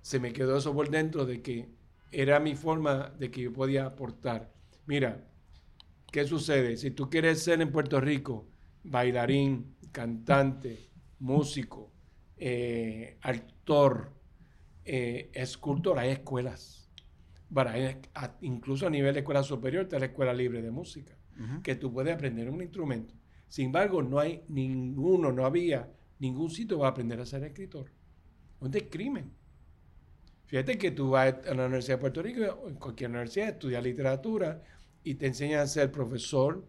[0.00, 1.74] se me quedó eso por dentro de que
[2.12, 4.52] era mi forma de que yo podía aportar.
[4.86, 5.28] Mira,
[6.12, 6.76] ¿qué sucede?
[6.76, 8.46] Si tú quieres ser en Puerto Rico
[8.84, 11.90] bailarín, cantante, músico,
[12.36, 14.12] eh, actor,
[14.84, 16.88] eh, escultor, hay escuelas
[18.42, 21.12] incluso a nivel de escuela superior está la escuela libre de música,
[21.64, 23.14] que tú puedes aprender un instrumento.
[23.52, 25.86] Sin embargo, no hay ninguno, no había
[26.20, 27.92] ningún sitio para aprender a ser escritor.
[28.58, 29.30] ¿Dónde es crimen?
[30.46, 34.62] Fíjate que tú vas a la Universidad de Puerto Rico en cualquier universidad, estudias literatura
[35.04, 36.64] y te enseñan a ser profesor,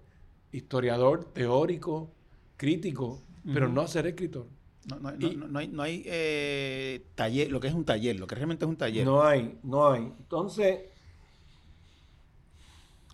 [0.52, 2.12] historiador, teórico,
[2.58, 3.24] crítico,
[3.54, 4.50] pero no a ser escritor.
[4.90, 8.28] No, no, no, no, hay, no hay eh, taller, lo que es un taller, lo
[8.28, 9.06] que realmente es un taller.
[9.06, 10.02] No hay, no hay.
[10.02, 10.82] Entonces,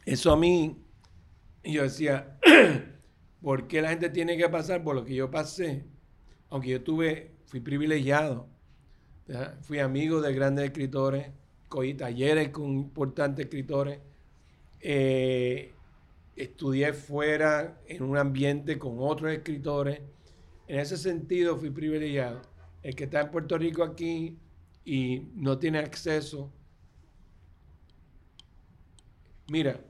[0.07, 0.75] eso a mí,
[1.63, 2.39] yo decía,
[3.41, 5.85] ¿por qué la gente tiene que pasar por lo que yo pasé?
[6.49, 8.47] Aunque yo tuve, fui privilegiado,
[9.61, 11.27] fui amigo de grandes escritores,
[11.67, 13.99] cogí talleres con importantes escritores,
[14.81, 15.73] eh,
[16.35, 20.01] estudié fuera en un ambiente con otros escritores
[20.69, 22.43] en ese sentido fui privilegiado.
[22.83, 24.37] El que está en Puerto Rico aquí
[24.85, 26.53] y no tiene acceso.
[29.47, 29.81] Mira,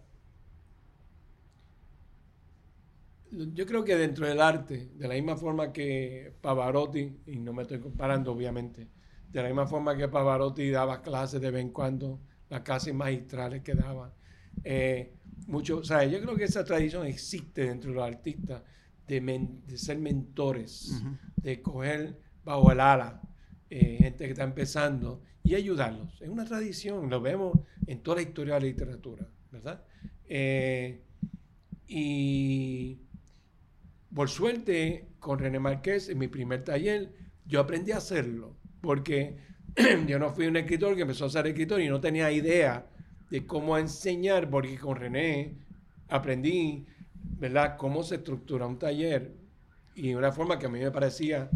[3.31, 7.63] yo creo que dentro del arte, de la misma forma que Pavarotti, y no me
[7.63, 8.87] estoy comparando obviamente,
[9.31, 12.19] de la misma forma que Pavarotti daba clases de vez en cuando,
[12.49, 14.13] las clases magistrales que daba,
[14.63, 15.13] eh,
[15.47, 18.63] mucho, o sea, yo creo que esa tradición existe dentro de los artistas
[19.07, 21.01] de, ser mentores,
[21.37, 23.21] de coger bajo el ala
[23.69, 26.21] eh, gente que está empezando y ayudarlos.
[26.21, 27.57] Es una tradición, lo vemos
[27.87, 29.83] en toda la historia de la literatura, ¿verdad?
[30.25, 31.03] Eh,
[31.87, 32.99] y
[34.13, 37.11] por suerte, con René Márquez, en mi primer taller,
[37.45, 39.37] yo aprendí a hacerlo, porque
[40.07, 42.87] yo no fui un escritor que empezó a ser escritor y no tenía idea
[43.29, 45.55] de cómo enseñar, porque con René
[46.07, 46.85] aprendí
[47.39, 47.77] ¿verdad?
[47.77, 49.33] Cómo se estructura un taller
[49.95, 51.49] y de una forma que a mí me parecía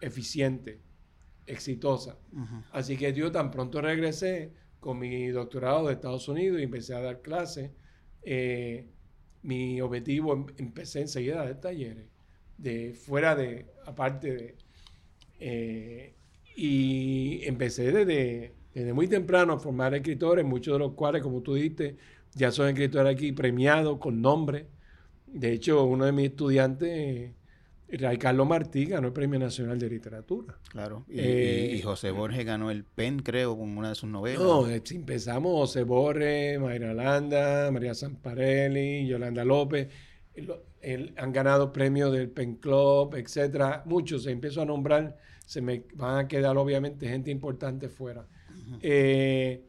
[0.00, 0.80] eficiente,
[1.46, 2.18] exitosa.
[2.72, 7.00] Así que yo tan pronto regresé con mi doctorado de Estados Unidos y empecé a
[7.00, 7.70] dar clases.
[8.22, 8.88] Eh,
[9.42, 12.06] mi objetivo, em, empecé enseguida a dar talleres,
[12.58, 14.54] de fuera de, aparte de...
[15.40, 16.14] Eh,
[16.56, 21.54] y empecé desde, desde muy temprano a formar escritores, muchos de los cuales, como tú
[21.54, 21.96] dijiste,
[22.34, 24.66] ya son escritores aquí premiados con nombre.
[25.26, 27.32] De hecho, uno de mis estudiantes,
[27.92, 30.56] era Carlos Martí, ganó el Premio Nacional de Literatura.
[30.70, 31.04] Claro.
[31.08, 34.40] Y, eh, José Borges ganó el PEN, creo, con una de sus novelas.
[34.40, 39.88] No, eh, empezamos José Borges, Mayra Landa, María Zamparelli, Yolanda López.
[41.18, 43.82] han ganado premios del PEN Club, etcétera.
[43.84, 48.26] Muchos, se empezó a nombrar, se me van a quedar obviamente gente importante fuera.
[48.80, 49.62] eh,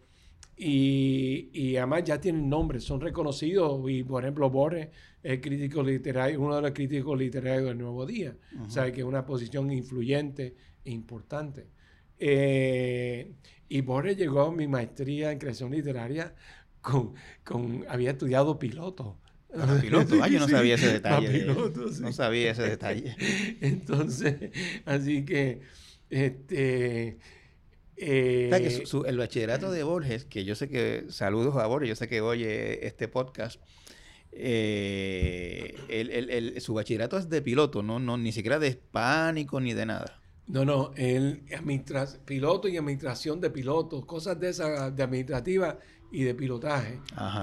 [0.55, 3.81] y, y, además ya tienen nombres, son reconocidos.
[3.89, 4.89] Y por ejemplo, Borges
[5.21, 8.35] es crítico literario, uno de los críticos literarios del Nuevo Día.
[8.65, 11.67] O sea, que es una posición influyente e importante.
[12.19, 13.33] Eh,
[13.67, 16.35] y Borges llegó a mi maestría en creación literaria
[16.81, 19.17] con, con había estudiado piloto.
[19.55, 21.45] Ah, piloto, ah, yo no sabía ese detalle.
[22.01, 23.15] No sabía ese detalle.
[23.61, 24.51] Entonces,
[24.85, 25.61] así que,
[26.09, 27.17] este,
[27.97, 28.49] eh,
[29.05, 32.85] el bachillerato de Borges, que yo sé que, saludos a Borges, yo sé que oye
[32.85, 33.61] este podcast,
[34.31, 39.85] eh, el, su bachillerato es de piloto, no, no ni siquiera de pánico ni de
[39.85, 40.19] nada.
[40.47, 41.43] No, no, el
[42.25, 45.79] piloto y administración de pilotos, cosas de esas, de administrativa
[46.11, 46.99] y de pilotaje.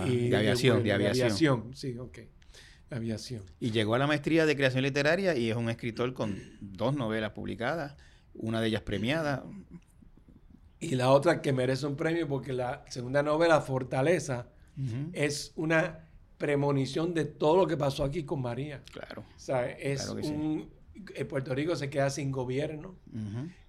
[0.07, 1.75] y de aviación, de, aviación.
[1.75, 2.19] sí, ok.
[2.91, 3.43] Aviación.
[3.61, 7.31] Y llegó a la maestría de creación literaria y es un escritor con dos novelas
[7.31, 7.97] publicadas,
[8.35, 9.45] una de ellas premiada,
[10.81, 14.49] y la otra que merece un premio porque la segunda novela, Fortaleza,
[15.13, 16.09] es una
[16.39, 18.83] premonición de todo lo que pasó aquí con María.
[18.91, 19.25] Claro.
[19.37, 20.71] O sea, es un...
[21.15, 22.97] Eh, Puerto Rico se queda sin gobierno,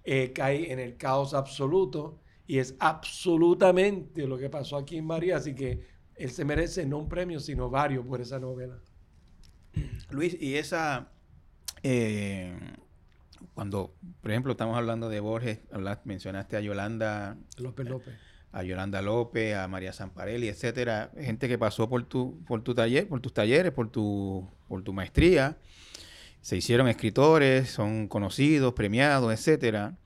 [0.04, 5.36] eh, cae en el caos absoluto y es absolutamente lo que pasó aquí en María.
[5.36, 8.78] Así que él se merece no un premio, sino varios por esa novela.
[10.10, 11.10] Luis, y esa,
[11.82, 12.54] eh,
[13.54, 15.60] cuando, por ejemplo, estamos hablando de Borges,
[16.04, 18.14] mencionaste a Yolanda López López.
[18.52, 23.08] A Yolanda López, a María Zamparelli, etcétera, gente que pasó por tu, por tu taller,
[23.08, 25.56] por tus talleres, por tu, por tu maestría,
[26.42, 29.96] se hicieron escritores, son conocidos, premiados, etcétera.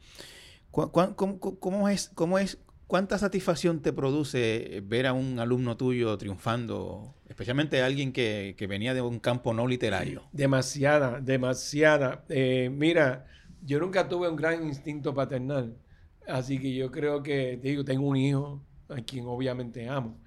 [0.71, 7.83] ¿Cómo, es, cómo es, cuánta satisfacción te produce ver a un alumno tuyo triunfando, especialmente
[7.83, 10.23] alguien que, venía de un campo no literario?
[10.33, 12.25] Demasiada, demasiada.
[12.29, 13.27] Eh, mira,
[13.63, 15.77] yo nunca tuve un gran instinto paternal,
[16.27, 20.19] así que yo creo que, digo, tengo un hijo a quien obviamente amo,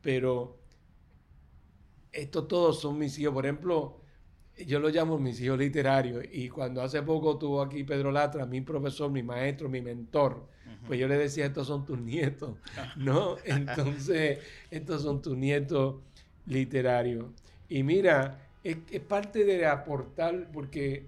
[0.00, 0.58] pero
[2.12, 3.34] estos todos son mis hijos.
[3.34, 4.00] Por ejemplo,
[4.66, 6.24] yo lo llamo mis hijos literarios.
[6.32, 10.46] Y cuando hace poco tuvo aquí Pedro Latra, mi profesor, mi maestro, mi mentor,
[10.86, 12.56] pues yo le decía, estos son tus nietos,
[12.96, 13.36] ¿no?
[13.44, 14.38] Entonces,
[14.70, 15.96] estos son tus nietos
[16.46, 17.26] literarios.
[17.68, 21.06] Y mira, es, parte de aportar, porque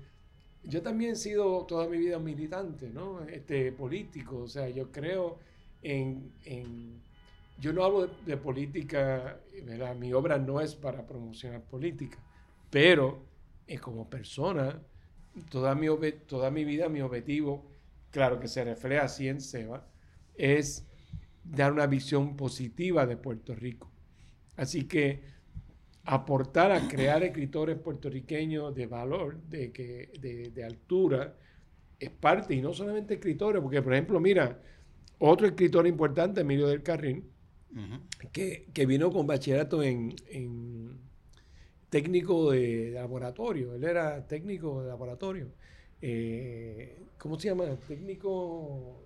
[0.65, 3.23] yo también he sido toda mi vida militante, ¿no?
[3.25, 5.39] Este, político, o sea, yo creo
[5.83, 6.31] en...
[7.59, 9.97] yo no hablo de, política, ¿verdad?
[9.97, 12.19] mi obra no es para promocionar política,
[12.71, 13.32] pero
[13.81, 14.81] como persona,
[15.51, 15.87] toda mi,
[16.27, 17.71] toda mi vida, mi objetivo,
[18.11, 19.87] claro que se refleja así en Seba,
[20.35, 20.87] es
[21.45, 23.91] dar una visión positiva de Puerto Rico.
[24.57, 25.23] Así que
[26.05, 31.37] aportar a crear escritores puertorriqueños de valor, de, que, de, altura,
[31.99, 34.61] es parte, y no solamente escritores, porque por ejemplo, mira,
[35.19, 37.25] otro escritor importante, Emilio del Carril,
[38.33, 40.15] que, vino con bachillerato en
[41.93, 45.49] técnico de laboratorio, él era técnico de laboratorio.
[46.01, 47.65] Eh, ¿Cómo se llama?
[47.87, 48.99] Técnico...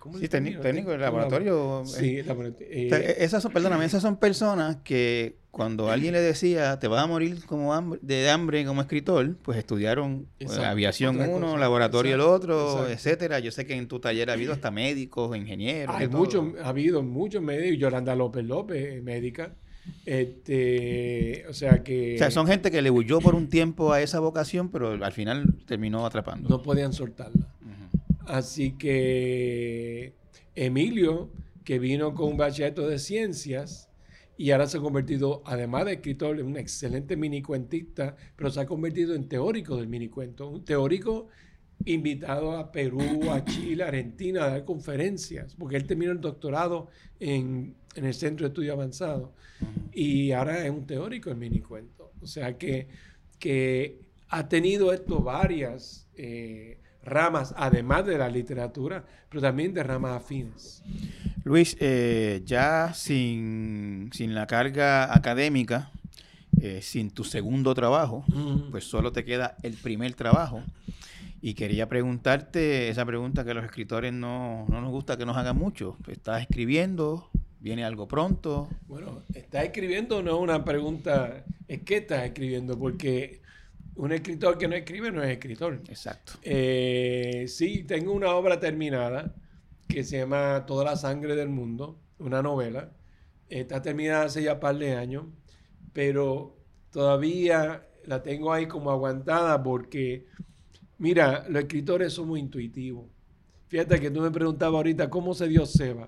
[0.00, 1.84] ¿cómo sí, técnico, técnico de laboratorio.
[1.86, 6.88] Sí, eh, eh, esas son, perdóname, esas son personas que cuando alguien le decía te
[6.88, 10.26] vas a morir como de hambre como escritor, pues estudiaron
[10.64, 13.38] aviación uno, laboratorio el otro, etcétera.
[13.38, 15.94] Yo sé que en tu taller ha habido hasta médicos, ingenieros.
[15.94, 17.78] Hay muchos, ha habido muchos médicos.
[17.78, 19.54] Yolanda López López, médica.
[20.04, 22.14] Este, o sea que.
[22.16, 25.12] O sea, son gente que le huyó por un tiempo a esa vocación, pero al
[25.12, 26.48] final terminó atrapando.
[26.48, 27.46] No podían soltarla.
[28.26, 30.14] Así que
[30.54, 31.30] Emilio,
[31.64, 33.88] que vino con un bachillerato de ciencias
[34.36, 38.66] y ahora se ha convertido, además de escritor, en un excelente minicuentista, pero se ha
[38.66, 40.48] convertido en teórico del minicuento.
[40.48, 41.26] Un teórico
[41.84, 46.88] invitado a Perú, a Chile, a Argentina a dar conferencias, porque él terminó el doctorado
[47.18, 49.32] en, el Centro de Estudio Avanzado
[49.92, 52.12] y ahora es un teórico en minicuento.
[52.22, 52.88] O sea que,
[53.38, 60.16] que ha tenido esto varias eh, ramas, además de la literatura, pero también de ramas
[60.16, 60.82] afines.
[61.44, 65.90] Luis, eh, ya sin, la carga académica,
[66.60, 68.24] eh, sin tu segundo trabajo,
[68.70, 70.62] pues solo te queda el primer trabajo.
[71.42, 75.56] Y quería preguntarte esa pregunta que a los escritores no, nos gusta que nos hagan
[75.56, 75.96] mucho.
[76.06, 77.30] ¿Estás escribiendo?
[77.60, 78.68] ¿Viene algo pronto?
[78.86, 81.44] Bueno, ¿estás escribiendo no es una pregunta?
[81.68, 83.42] Es que estás escribiendo, porque
[83.96, 85.82] un escritor que no escribe no es escritor.
[85.88, 86.32] Exacto.
[86.42, 89.34] Eh, sí, tengo una obra terminada
[89.86, 92.92] que se llama Toda la sangre del mundo, una novela.
[93.48, 95.26] Está terminada hace ya un par de años,
[95.92, 96.56] pero
[96.90, 100.26] todavía la tengo ahí como aguantada porque
[101.00, 103.06] Mira, los escritores somos intuitivos.
[103.68, 106.06] Fíjate que tú me preguntabas ahorita cómo se dio Seba.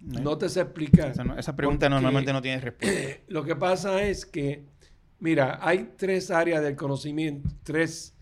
[0.00, 1.12] No te sé explicar.
[1.36, 3.20] Esa, pregunta normalmente no tiene respuesta.
[3.28, 4.64] Lo que pasa es que,
[5.18, 8.14] mira, hay tres áreas del conocimiento, tres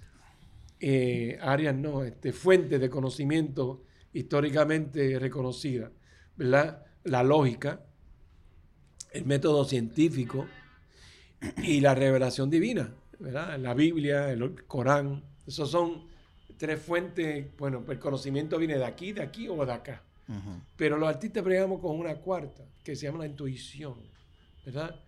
[0.81, 5.93] eh, áreas, no, este, fuentes de conocimiento históricamente reconocidas,
[6.37, 6.85] ¿verdad?
[7.05, 7.81] La lógica,
[9.12, 10.47] el método científico
[11.62, 13.57] y la revelación divina, ¿verdad?
[13.59, 16.09] La Biblia, el Corán, esos son
[16.57, 17.47] tres fuentes.
[17.57, 20.03] Bueno, el conocimiento viene de aquí, de aquí o de acá.
[20.76, 23.95] Pero los artistas bregamos con una cuarta, que se llama la intuición.
[24.64, 25.01] ¿Verdad?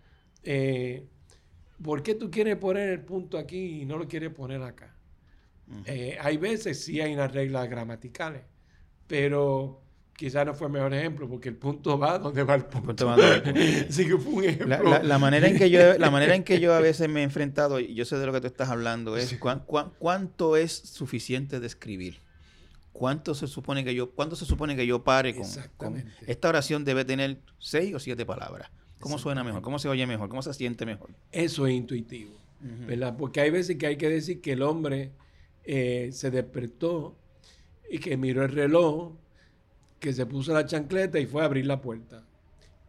[0.43, 1.07] Eh,
[1.81, 4.95] ¿Por qué tú quieres poner el punto aquí y no lo quieres poner acá?
[5.85, 8.41] Eh, hay veces sí hay unas reglas gramaticales,
[9.07, 9.81] pero
[10.15, 13.15] quizás no fue el mejor ejemplo, porque el punto va donde va el punto.
[13.89, 15.01] sí que fue un ejemplo.
[15.01, 17.79] La, manera en que yo, la manera en que yo a veces me he enfrentado,
[17.79, 22.19] y yo sé de lo que tú estás hablando, es cuánto es suficiente de escribir.
[22.93, 25.35] ¿Cuánto se supone que yo, cuánto se supone que yo pare
[25.77, 28.69] con, esta oración debe tener seis o siete palabras?
[28.99, 29.61] ¿Cómo suena mejor?
[29.61, 30.29] ¿Cómo se oye mejor?
[30.29, 31.09] ¿Cómo se siente mejor?
[31.31, 33.15] Eso es intuitivo, ¿verdad?
[33.17, 35.11] Porque hay veces que hay que decir que el hombre
[35.63, 37.15] eh, se despertó
[37.89, 39.13] y que miró el reloj
[39.99, 42.25] que se puso la chancleta y fue a abrir la puerta.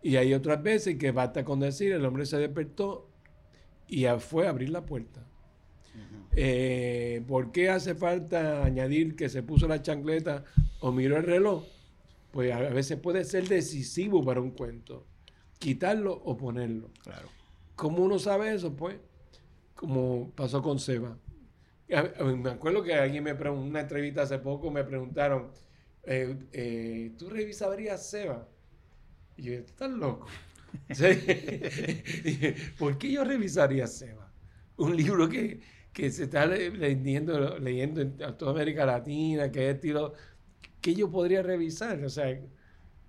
[0.02, 3.08] Y hay otras veces que basta con decir, el hombre se despertó
[3.86, 5.24] y fue abrir la puerta.
[6.34, 10.44] Eh, ¿Por qué hace falta añadir que se puso la chancleta
[10.80, 11.64] o miró el reloj?
[12.30, 15.06] Pues a veces puede ser decisivo para un cuento.
[15.58, 16.90] Quitarlo o ponerlo.
[17.02, 17.28] Claro.
[17.76, 18.74] ¿Cómo uno sabe eso?
[18.74, 18.96] Pues,
[19.74, 21.18] como pasó con Seba.
[21.88, 25.50] Me acuerdo que alguien me preguntó, una entrevista hace poco, me preguntaron,
[26.04, 28.48] eh, eh, ¿tú revisarías Seba?
[29.36, 30.26] Y yo, ¿estás loco?
[32.78, 34.32] ¿Por qué yo revisaría Seba?
[34.76, 35.60] Un libro que,
[35.94, 40.14] se está leyendo, leyendo en toda América Latina, que es estilo,
[40.80, 42.02] que yo podría revisar?
[42.04, 42.38] O sea,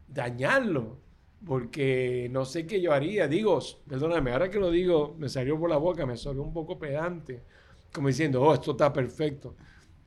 [0.07, 0.97] dañarlo,
[1.45, 3.27] porque no sé qué yo haría.
[3.27, 6.77] Digo, perdóname, ahora que lo digo, me salió por la boca, me salió un poco
[6.77, 7.43] pedante,
[7.91, 9.55] como diciendo, oh, esto está perfecto.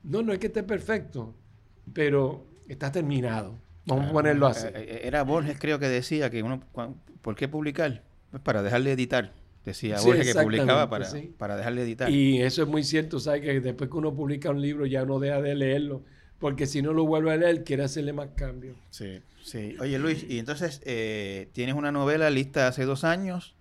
[0.03, 1.33] No, no es que esté perfecto,
[1.93, 3.55] pero está terminado.
[3.85, 4.67] Vamos a ponerlo así.
[4.67, 6.61] Eh, eh, era Borges, creo que decía que uno,
[7.21, 8.03] ¿por qué publicar?
[8.31, 9.33] Pues para dejarle editar.
[9.67, 12.09] Decía Borges que publicaba para, para dejarle editar.
[12.09, 13.41] Y eso es muy cierto, ¿sabes?
[13.41, 16.05] Que después que uno publica un libro ya no deja de leerlo,
[16.39, 18.77] porque si no lo vuelve a leer, quiere hacerle más cambios.
[18.91, 19.75] Sí, sí.
[19.81, 23.55] Oye, Luis, y entonces eh, tienes una novela lista hace dos años,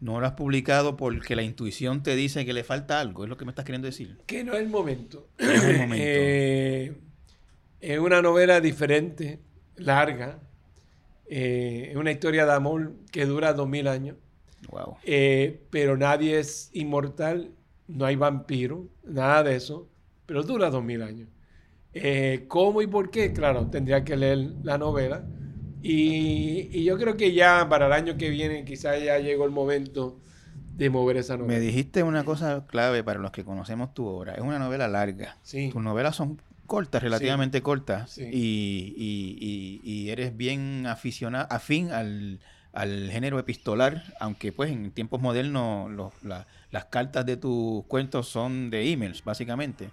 [0.00, 3.36] no la has publicado porque la intuición te dice que le falta algo, es lo
[3.36, 4.16] que me estás queriendo decir.
[4.24, 5.28] Que no es el momento.
[5.36, 6.02] es el momento.
[7.80, 9.40] es una novela diferente
[9.76, 10.40] larga.
[11.26, 14.16] Eh, es una historia de amor que dura dos mil años.
[15.04, 17.50] Eh, pero nadie es inmortal,
[17.88, 19.88] no hay vampiro, nada de eso,
[20.26, 21.28] pero dura dos mil años.
[21.92, 23.32] Eh, ¿Cómo y por qué?
[23.32, 25.24] Claro, tendría que leer la novela.
[25.82, 30.20] Y, yo creo que ya para el año que viene quizás ya llegó el momento
[30.76, 31.58] de mover esa novela.
[31.58, 34.34] Me dijiste una cosa clave para los que conocemos tu obra.
[34.34, 35.36] Es una novela larga.
[35.42, 35.70] Sí.
[35.72, 42.38] Tus novelas son cortas, relativamente cortas, y, eres bien aficionado, afín al,
[42.72, 45.90] género epistolar, aunque pues en tiempos modernos
[46.22, 49.90] las cartas de tus cuentos son de emails, básicamente.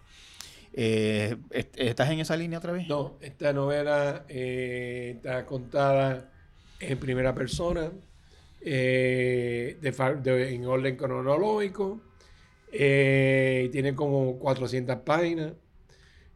[0.74, 2.88] Eh, ¿Estás en esa línea otra vez?
[2.88, 6.30] No, esta novela eh, está contada
[6.80, 7.92] en primera persona,
[8.62, 12.00] eh, en orden cronológico,
[12.72, 15.54] tiene como 400 páginas.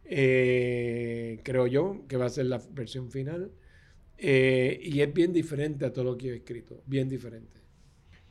[0.03, 3.51] Creo yo, que va a ser la versión final.
[4.23, 7.59] Eh, y es bien diferente a todo lo que yo he escrito, bien diferente.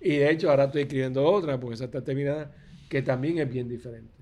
[0.01, 2.55] Y de hecho ahora estoy escribiendo otra, porque esa está terminada,
[2.89, 4.15] que también es bien diferente.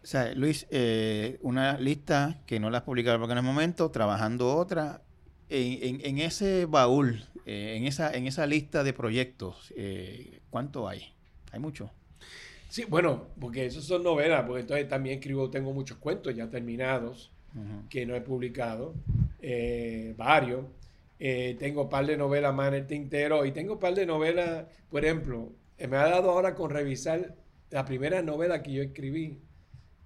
[0.00, 3.90] O sea, Luis, eh, una lista que no la has publicado porque en el momento,
[3.90, 5.02] trabajando otra,
[5.48, 9.74] en, ese baúl, en, esa, en esa lista de proyectos,
[10.50, 11.12] ¿cuánto hay?
[11.50, 11.90] ¿Hay mucho?
[12.68, 17.32] Sí, bueno, porque eso son novelas, porque entonces también escribo, tengo muchos cuentos ya terminados
[17.88, 18.94] que no he publicado,
[19.40, 20.64] eh, varios.
[21.18, 24.06] Eh, tengo un par de novelas más en el tintero y tengo un par de
[24.06, 27.34] novelas, por ejemplo, eh, me ha dado ahora con revisar
[27.70, 29.38] la primera novela que yo escribí,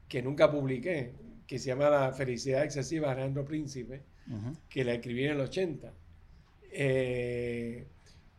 [0.08, 1.12] que nunca publiqué,
[1.46, 4.02] que se llama La felicidad excesiva de Alejandro Príncipe,
[4.68, 5.92] que la escribí en el 80.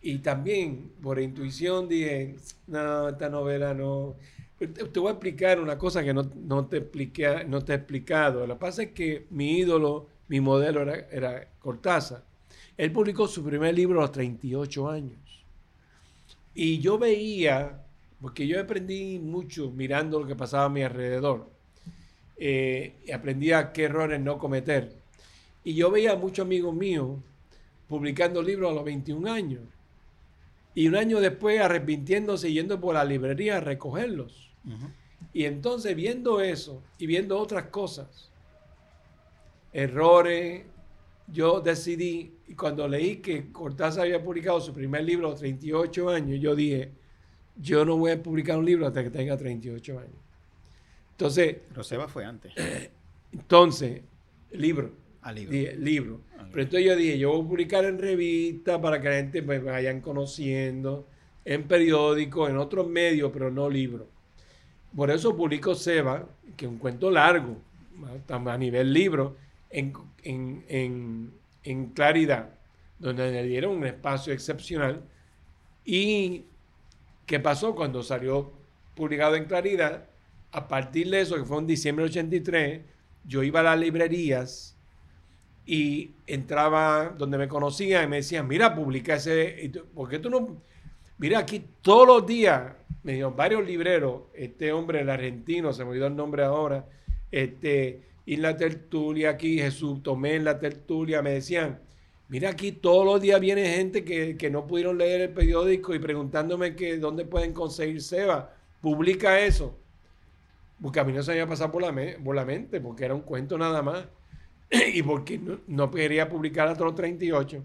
[0.02, 2.36] Y también, por intuición, dije,
[2.68, 4.18] no, esta novela no...
[4.58, 6.26] Te voy a explicar una cosa que no,
[6.68, 8.48] te, expliqué, no te he explicado.
[8.48, 12.24] Lo que pasa es que mi ídolo, mi modelo era, era Cortázar.
[12.78, 15.20] Él publicó su primer libro a los 38 años.
[16.54, 17.84] Y yo veía,
[18.22, 21.50] porque yo aprendí mucho mirando lo que pasaba a mi alrededor,
[22.38, 24.94] eh, y aprendía qué errores no cometer.
[25.66, 27.18] Y yo veía a muchos amigos míos
[27.90, 29.62] publicando libros a los 21 años
[30.76, 34.52] y un año después arrepintiéndose yendo por la librería a recogerlos.
[35.34, 38.30] Y entonces viendo eso y viendo otras cosas,
[39.72, 40.64] errores,
[41.28, 46.10] yo decidí, y cuando leí que Cortázar había publicado su primer libro a los 38
[46.10, 46.92] años, yo dije,
[47.56, 50.16] yo no voy a publicar un libro hasta que tenga 38 años.
[51.12, 51.58] Entonces...
[51.74, 52.54] Roseba fue antes.
[53.32, 54.02] Entonces,
[54.52, 54.92] libro.
[55.34, 55.72] Libro.
[55.80, 56.22] libro.
[56.52, 59.60] Pero entonces yo dije, yo voy a publicar en revista para que la gente me
[59.60, 61.08] vayan conociendo,
[61.44, 64.08] en periódicos, en otros medios, pero no libro.
[64.96, 67.58] Por eso publico Seba, que es un cuento largo,
[68.28, 69.36] a nivel libro,
[69.70, 69.94] en,
[71.64, 72.50] en claridad,
[73.00, 75.02] donde le dieron un espacio excepcional.
[75.84, 76.46] ¿Y
[77.26, 78.54] qué pasó cuando salió
[78.96, 80.06] publicado en claridad?
[80.52, 82.82] A partir de eso, que fue en diciembre del 83,
[83.26, 84.75] yo iba a las librerías
[85.66, 90.62] y entraba donde me conocían y me decían, mira, publica ese, ¿por qué tú no?
[91.18, 95.92] Mira, aquí todos los días, me dijeron varios libreros, este hombre, el argentino, se me
[95.92, 96.86] olvidó el nombre ahora,
[97.32, 101.80] este, y la tertulia aquí, Jesús Tomé en la tertulia, me decían,
[102.28, 106.76] Mira, aquí todos los días viene gente que, no pudieron leer el periódico y preguntándome
[106.76, 108.52] que dónde pueden conseguir Seba.
[108.82, 109.78] Publica eso.
[110.82, 111.94] Porque a mí no se me había pasado por la,
[112.24, 114.06] por la mente, porque era un cuento nada más.
[114.94, 117.64] y porque no, quería publicar hasta los 38.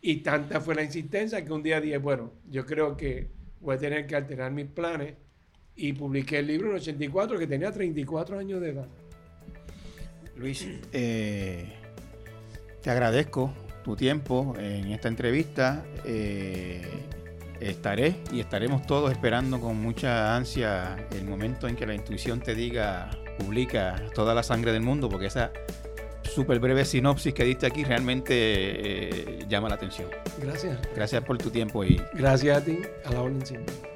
[0.00, 3.28] Y tanta fue la insistencia que un día dije, bueno, yo creo que
[3.60, 5.14] voy a tener que alterar mis planes.
[5.74, 8.88] Y publiqué el libro en 84, que tenía 34 años de edad.
[10.36, 11.72] Luis, eh,
[12.82, 15.86] te agradezco tu tiempo en esta entrevista.
[16.04, 16.82] Eh,
[17.60, 22.54] estaré y estaremos todos esperando con mucha ansia el momento en que la intuición te
[22.54, 25.52] diga, publica toda la sangre del mundo, porque esa
[26.22, 30.08] súper breve sinopsis que diste aquí realmente eh, llama la atención.
[30.38, 30.78] Gracias.
[30.94, 32.00] Gracias por tu tiempo y...
[32.14, 33.91] Gracias a ti, a la orden siempre.